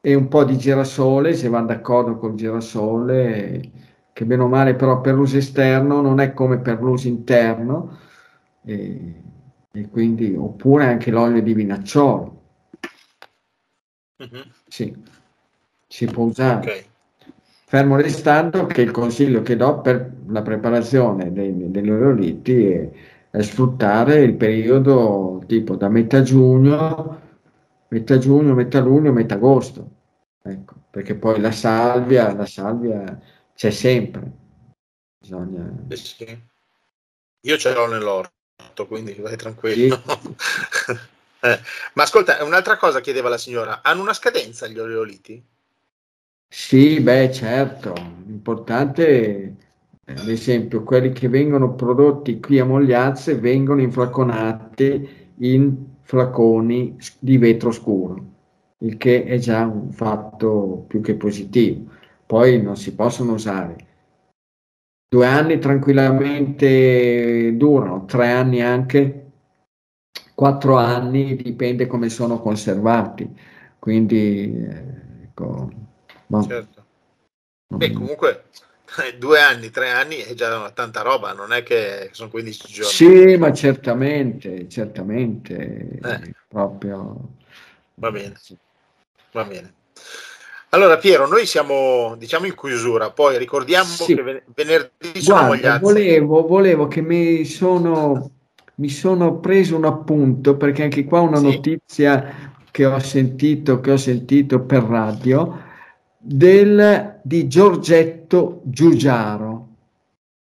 [0.00, 3.70] e un po' di girasole, se va d'accordo col girasole,
[4.12, 7.98] che bene o male però per l'uso esterno non è come per l'uso interno,
[8.64, 9.22] e,
[9.70, 12.42] e quindi, oppure anche l'olio di vinacciolo.
[14.22, 14.42] Mm-hmm.
[14.68, 14.94] Sì,
[15.86, 16.60] si può usare.
[16.60, 16.84] Okay.
[17.66, 22.90] fermo restando che il consiglio che do per la preparazione dei, degli oroliti è,
[23.30, 27.20] è, sfruttare il periodo tipo da metà giugno,
[27.88, 29.90] metà giugno, metà luglio, metà agosto,
[30.42, 33.20] ecco, perché poi la salvia, la salvia
[33.54, 34.32] c'è sempre.
[35.18, 35.72] Bisogna...
[35.88, 36.52] Eh sì.
[37.40, 38.33] Io ce l'ho nell'orto,
[38.86, 40.02] quindi vai tranquillo.
[40.04, 40.92] Sì.
[41.46, 41.60] eh,
[41.94, 45.42] ma ascolta, un'altra cosa chiedeva la signora, hanno una scadenza gli oleoliti?
[46.48, 47.92] Sì, beh, certo,
[48.26, 49.56] l'importante,
[50.04, 57.72] ad esempio, quelli che vengono prodotti qui a Mogliazze vengono inflaconati in flaconi di vetro
[57.72, 58.24] scuro,
[58.78, 61.90] il che è già un fatto più che positivo.
[62.24, 63.93] Poi non si possono usare.
[65.14, 69.30] Due anni tranquillamente durano, tre anni anche,
[70.34, 73.32] quattro anni dipende come sono conservati.
[73.78, 74.52] Quindi,
[75.22, 75.70] ecco,
[76.26, 76.42] ma...
[76.42, 76.84] Certo.
[77.68, 78.46] Beh, comunque
[79.16, 82.90] due anni, tre anni è già tanta roba, non è che sono 15 giorni.
[82.90, 86.34] Sì, ma certamente, certamente, eh.
[86.48, 87.36] proprio...
[87.94, 88.34] Va bene,
[89.30, 89.74] va bene.
[90.74, 94.12] Allora Piero, noi siamo diciamo in chiusura, poi ricordiamo sì.
[94.12, 98.32] che venerdì sono Guarda, volevo, volevo che mi sono,
[98.76, 101.44] mi sono preso un appunto, perché anche qua una sì.
[101.44, 105.62] notizia che ho sentito, che ho sentito per radio,
[106.18, 109.53] del, di Giorgetto Giugiaro.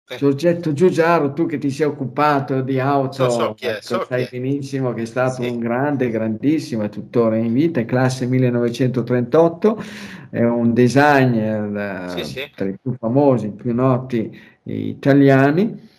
[0.05, 0.17] Eh.
[0.17, 4.91] Giorgetto Giugiaro, tu che ti sei occupato di auto, so, so è, so sai benissimo
[4.91, 5.47] che è stato sì.
[5.47, 9.83] un grande, grandissimo, è tuttora in vita, è classe 1938,
[10.29, 12.51] è un designer sì, sì.
[12.53, 15.89] tra i più famosi, più noti italiani,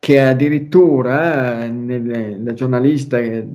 [0.00, 3.46] che addirittura eh, nel, la giornalista che,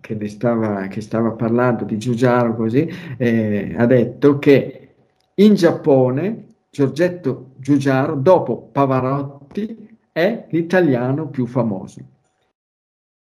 [0.00, 4.88] che, stava, che stava parlando di Giugiaro così, eh, ha detto che
[5.36, 12.00] in Giappone, Giorgetto Giugiaro, dopo Pavarotti, è l'italiano più famoso.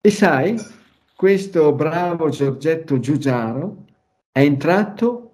[0.00, 0.56] E sai,
[1.16, 3.86] questo bravo Giorgetto Giugiaro
[4.30, 5.32] è entrato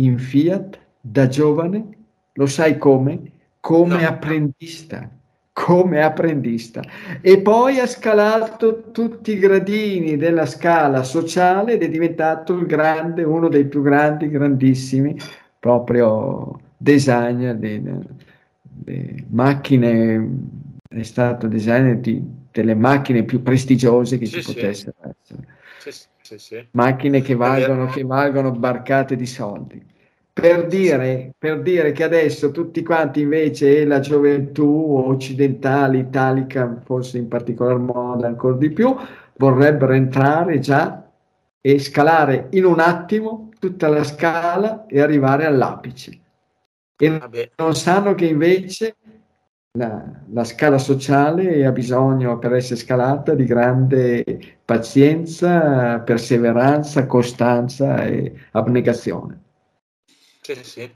[0.00, 3.32] in Fiat da giovane, lo sai come?
[3.60, 4.08] Come no.
[4.08, 5.10] apprendista
[5.52, 6.82] come apprendista
[7.20, 13.22] e poi ha scalato tutti i gradini della scala sociale ed è diventato il grande,
[13.22, 15.16] uno dei più grandi, grandissimi
[15.60, 17.82] proprio designer di,
[18.62, 20.28] di macchine,
[20.86, 25.46] è stato designer di, delle macchine più prestigiose che sì, ci potessero essere.
[25.78, 29.82] Sì, sì, macchine che valgono, che valgono barcate di soldi.
[30.32, 37.28] Per dire, per dire, che adesso tutti quanti invece la gioventù occidentale, italica, forse in
[37.28, 38.94] particolar modo ancora di più,
[39.36, 41.08] vorrebbero entrare già
[41.60, 46.18] e scalare in un attimo tutta la scala e arrivare all'apice.
[47.04, 47.50] E Vabbè.
[47.56, 48.96] non sanno che invece
[49.72, 50.02] la,
[50.32, 59.40] la, scala sociale ha bisogno per essere scalata di grande pazienza, perseveranza, costanza e abnegazione.
[60.40, 60.90] Sì, sì,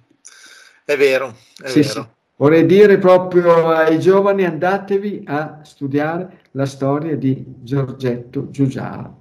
[0.85, 1.35] è vero.
[1.61, 2.03] È sì, vero.
[2.03, 2.07] Sì.
[2.37, 9.19] Vorrei dire proprio ai giovani andatevi a studiare la storia di Giorgetto Giugiaro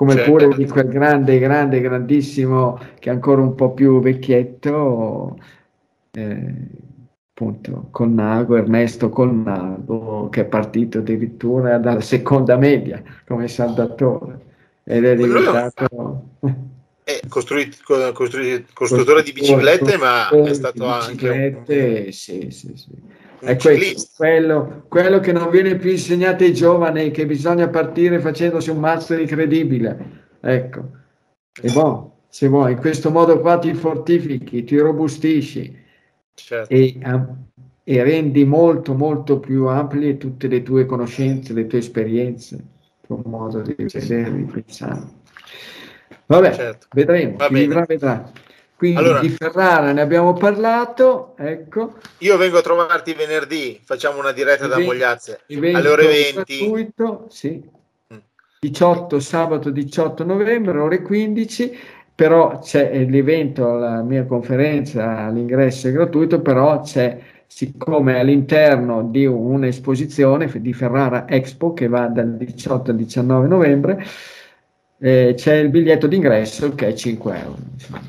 [0.00, 0.30] come certo.
[0.30, 5.36] pure di quel grande, grande, grandissimo che è ancora un po' più vecchietto,
[6.12, 6.54] eh,
[7.30, 14.48] appunto, Connago, Ernesto Connago, che è partito addirittura dalla seconda media come saldatore.
[14.84, 16.24] Ed è diventato...
[17.02, 17.76] È costruito,
[18.12, 21.64] costruito, costruttore di biciclette, ma è stato anche...
[21.66, 22.12] Un...
[22.12, 22.90] Sì, sì, sì.
[23.40, 28.70] È questo, quello, quello, che non viene più insegnato ai giovani, che bisogna partire facendosi
[28.70, 30.28] un mazzo incredibile.
[30.40, 30.90] Ecco,
[31.60, 35.79] e boh, se vuoi, in questo modo qua ti fortifichi, ti robustisci
[36.34, 36.72] certo.
[36.72, 36.98] e,
[37.84, 43.22] e, rendi molto, molto più ampie tutte le tue conoscenze, le tue esperienze, il tuo
[43.24, 45.18] modo di vedere, di pensare.
[46.26, 46.86] Vabbè, certo.
[46.92, 48.32] vedremo, Va vivrà vedrà.
[48.80, 51.98] Quindi allora, di Ferrara ne abbiamo parlato, ecco.
[52.18, 56.58] Io vengo a trovarti venerdì, facciamo una diretta da Mogliazze alle ore 20.
[56.58, 57.62] Gratuito, sì.
[58.58, 59.18] 18 mm.
[59.18, 61.78] sabato 18 novembre, ore 15,
[62.20, 70.46] però c'è l'evento, la mia conferenza, l'ingresso è gratuito, però c'è, siccome all'interno di un'esposizione
[70.56, 74.04] di Ferrara Expo che va dal 18 al 19 novembre,
[74.98, 77.56] eh, c'è il biglietto d'ingresso che è 5 euro.
[77.58, 78.00] Diciamo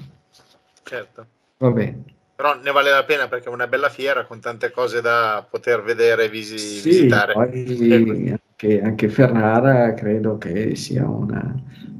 [0.83, 1.25] certo.
[1.59, 2.03] Va bene.
[2.35, 5.83] Però ne vale la pena perché è una bella fiera con tante cose da poter
[5.83, 7.31] vedere e visi- sì, visitare.
[7.31, 11.55] Anche, anche, Ferrara credo che sia una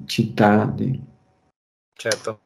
[0.05, 1.09] città di,
[2.01, 2.39] Certo.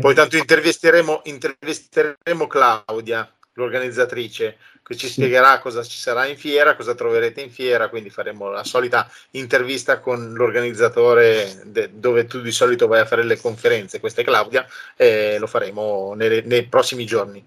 [0.00, 6.96] Poi tanto intervisteremo, intervisteremo Claudia, l'organizzatrice, che ci spiegherà cosa ci sarà in fiera, cosa
[6.96, 12.88] troverete in fiera, quindi faremo la solita intervista con l'organizzatore de, dove tu di solito
[12.88, 17.46] vai a fare le conferenze, questa è Claudia, e lo faremo nei, nei prossimi giorni.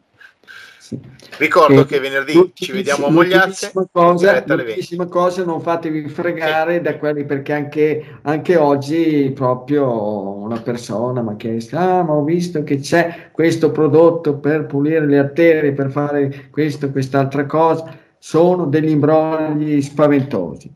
[1.38, 3.72] Ricordo e che venerdì ci vediamo a Mogliazze.
[3.92, 4.44] Cosa,
[5.08, 6.82] cosa, non fatevi fregare sì.
[6.82, 12.24] da quelli perché anche, anche, oggi proprio una persona mi ha chiesto, ah ma ho
[12.24, 18.66] visto che c'è questo prodotto per pulire le arterie, per fare questo, quest'altra cosa, sono
[18.66, 20.74] degli imbrogli spaventosi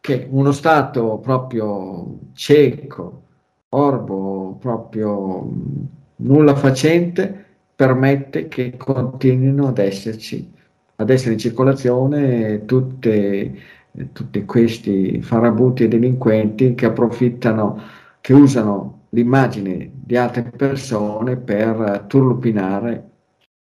[0.00, 3.24] che uno Stato proprio cieco,
[3.70, 5.46] orbo, proprio
[6.16, 7.47] nulla facente,
[7.78, 10.52] permette che continuino ad esserci,
[10.96, 13.56] ad essere in circolazione tutte,
[14.12, 17.80] tutti questi farabutti e delinquenti che approfittano,
[18.20, 23.10] che usano l'immagine di altre persone per turlupinare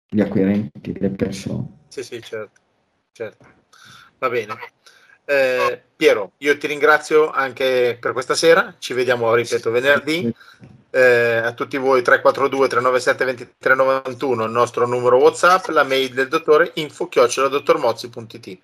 [0.09, 1.67] gli acquirenti, le persone.
[1.89, 2.61] Sì, sì, certo.
[3.13, 3.47] certo.
[4.17, 4.55] Va bene.
[5.27, 10.35] Eh, Piero, io ti ringrazio anche per questa sera, ci vediamo, ripeto, venerdì
[10.97, 16.71] eh, a tutti voi 342 397 2391 il nostro numero whatsapp la mail del dottore
[16.75, 18.61] info chiocciola dottormozzi.it ci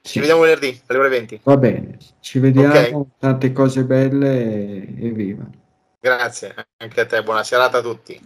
[0.00, 0.20] sì.
[0.20, 3.02] vediamo venerdì alle ore 20 va bene ci vediamo okay.
[3.18, 5.44] tante cose belle e, e viva
[6.00, 8.24] grazie anche a te buona serata a tutti